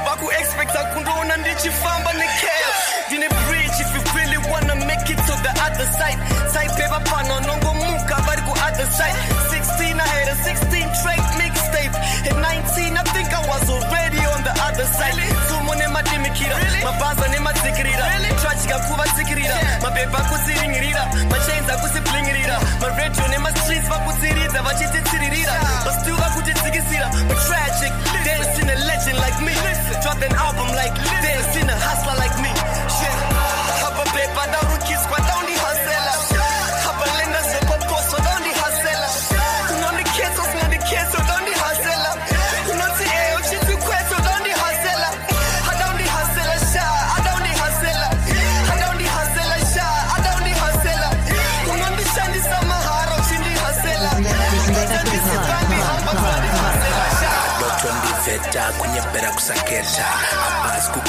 Baku 0.04 0.26
expect 0.30 0.74
akundona 0.76 1.36
ndichifamba 1.36 2.12
necab 2.12 2.74
Dine 3.10 3.28
bridge 3.46 3.78
if 3.80 3.90
you 3.94 4.02
really 4.16 4.38
wanna 4.50 4.74
make 4.86 5.08
it 5.10 5.20
to 5.28 5.34
the 5.46 5.52
other 5.66 5.86
side. 5.98 6.18
Side 6.52 6.72
paper 6.76 7.02
pano 7.08 7.40
nongo 7.48 7.72
muka 7.74 8.16
bari 8.26 8.42
ku 8.42 8.52
other 8.66 8.88
side. 8.98 9.16
16 9.50 10.00
I 10.00 10.06
had 10.14 10.28
a 10.28 10.36
16 10.36 10.88
track 11.02 11.22
mixtape. 11.40 11.94
At 12.28 12.36
19 12.36 12.96
I 12.96 13.04
think 13.14 13.28
I 13.32 13.42
was 13.48 13.64
already 13.70 14.20
on 14.32 14.40
the 14.44 14.54
other 14.66 14.86
side 14.86 15.31
Sumo 16.34 16.48
nemadimikira 16.48 16.84
Mabaza 16.84 17.28
nematsikirira 17.28 18.04
Tragic 18.40 18.72
akuvatsikirira 18.72 19.54
Mabeba 19.82 20.18
kutsiringirira 20.18 21.06
Machains 21.30 21.68
akusiblingirira 21.70 22.58
Maradio 22.80 23.28
nemastreets 23.28 23.88
vakutsiridza 23.88 24.62
vachititsirira 24.62 25.52
Vastill 25.84 26.16
vakutitsikisira 26.16 27.10
But 27.28 27.38
tragic 27.46 27.92
Dance 28.24 28.58
in 28.62 28.70
a 28.70 28.76
legend 28.86 29.18
like 29.18 29.40
me. 29.42 29.52
Drop 30.02 30.22
an 30.22 30.32
album 30.34 30.68
like 30.74 30.94
Dance 31.22 31.56
in 31.60 31.68
a 31.68 31.76
hustler 31.76 32.16
like 32.18 32.36
me. 32.42 32.50
Shit 32.88 33.31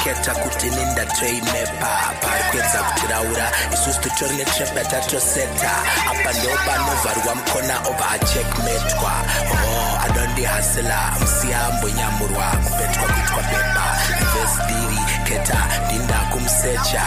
keta 0.04 0.34
kuti 0.36 0.70
ninda 0.70 1.06
toimepapa 1.06 2.32
kwedza 2.52 2.84
kutiraura 2.84 3.52
isusu 3.74 4.00
titori 4.02 4.36
nechebeta 4.36 5.00
toseta. 5.02 5.72
Apa 6.12 6.34
ndopanovharwa 6.34 7.36
mukona 7.36 7.80
obva 7.90 8.10
achekmetwa 8.12 9.12
oh 9.54 10.00
adondihasila 10.06 11.12
msiya 11.24 11.70
mbonyamurwa 11.78 12.46
kupetwa 12.64 13.04
kuitwa 13.04 13.44
pepa 13.44 13.98
vhesi 14.34 14.62
diri 14.68 15.00
keta 15.28 15.68
ndindakumsecha 15.86 17.04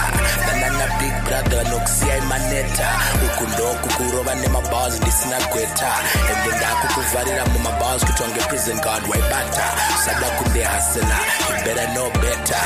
danana 0.47 0.87
big 1.01 1.15
brother 1.25 1.71
nokusiyai 1.71 2.21
maneta 2.21 2.89
uku 3.27 3.45
ndokukurova 3.51 4.35
nemabhazi 4.35 5.01
ndisina 5.01 5.39
gweta 5.53 5.93
ende 6.31 6.57
ndakukuvharira 6.57 7.47
mumabhazi 7.47 8.07
kuti 8.07 8.23
wange 8.23 8.41
prison 8.41 8.81
guard 8.81 9.09
waibata. 9.11 9.65
Usada 9.97 10.31
kundihasila 10.31 11.19
you 11.49 11.65
better 11.65 12.11
better. 12.21 12.65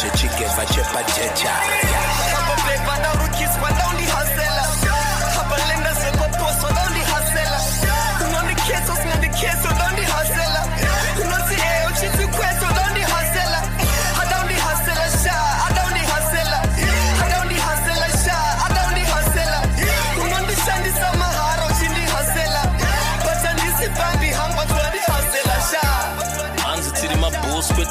Zvechigevha 0.00 0.66
chepajecha 0.66 1.54
Hapa 2.34 2.56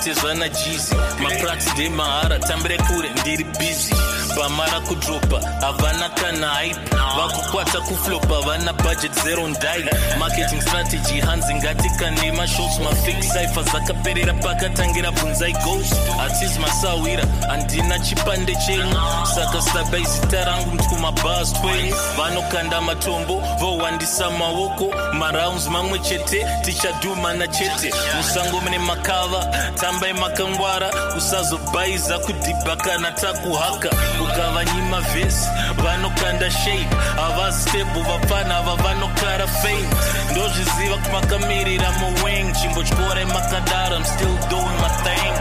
tezvana 0.04 0.50
jisi 0.50 0.96
maprax 1.24 1.76
demahara 1.76 2.40
tambire 2.40 2.78
kure 2.78 3.10
ndiri 3.22 3.43
bizi 4.34 4.40
pamara 4.40 4.80
kudropa. 4.88 5.40
Havana 5.62 6.10
kana 6.10 6.50
hype 6.56 6.80
vakukwata 7.18 7.80
kuflopa 7.82 8.42
vana 8.42 8.74
budget 8.74 9.14
zero 9.24 9.48
ndai. 9.48 9.86
Marketing 10.20 10.62
strategy 10.62 11.20
hanzi 11.22 11.54
ngatikane 11.56 12.32
mashots 12.32 12.80
mafake 12.80 13.22
cipher 13.22 13.64
dzakaperera 13.64 14.34
pakatangira 14.34 15.12
bvunzai 15.12 15.54
ghost 15.54 15.94
hatizi 16.18 16.60
masawira 16.60 17.24
handina 17.50 18.00
chipande 18.00 18.56
chenyu 18.56 18.96
saka 19.36 19.62
sabai 19.62 20.04
zita 20.06 20.46
rangu 20.46 20.72
mtikumabas 20.76 21.54
20 21.54 21.94
vanokanda 22.18 22.82
matombo 22.82 23.44
vohwandisa 23.60 24.30
maoko 24.30 24.86
marounds 25.14 25.68
mamwe 25.68 26.00
chete 26.00 26.46
tichadhumana 26.62 27.48
chete. 27.48 27.94
Musango 28.18 28.62
mune 28.62 28.80
makava 28.80 29.46
tambai 29.82 30.14
makangwara. 30.14 30.90
Usazobhaiza 31.18 32.20
kudhibha 32.20 32.76
kana 32.76 33.12
takuhaka 33.12 33.90
vhesi 35.14 35.50
vanokanda 35.84 36.50
havastebho 37.16 38.02
vapfana 38.04 38.58
ava 38.58 38.76
vanokara 38.76 39.48
fame. 39.48 39.90
Ndozviziva 40.32 40.98
kumakamirira 40.98 41.92
muwing 41.92 42.54
chimbotyora 42.54 43.26
makadaro 43.26 43.96
im 43.96 44.06
still 44.06 44.38
doing 44.50 44.78
my 44.82 44.90
thing. 45.04 45.34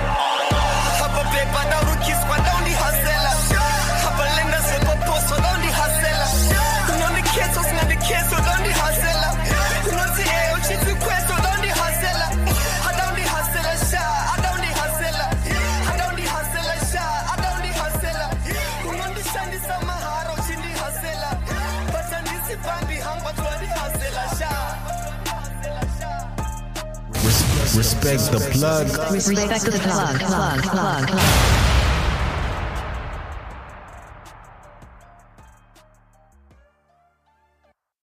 Hapa 1.01 1.25
pepa 1.25 1.65
ndaundihasela 2.39 3.33
Respect 27.75 28.31
the 28.31 28.39
plug. 28.53 28.89
Respect 29.11 29.65
the 29.65 29.71
plug, 29.79 30.21
plug, 30.21 30.63
plug, 30.63 31.09
plug. 31.09 31.52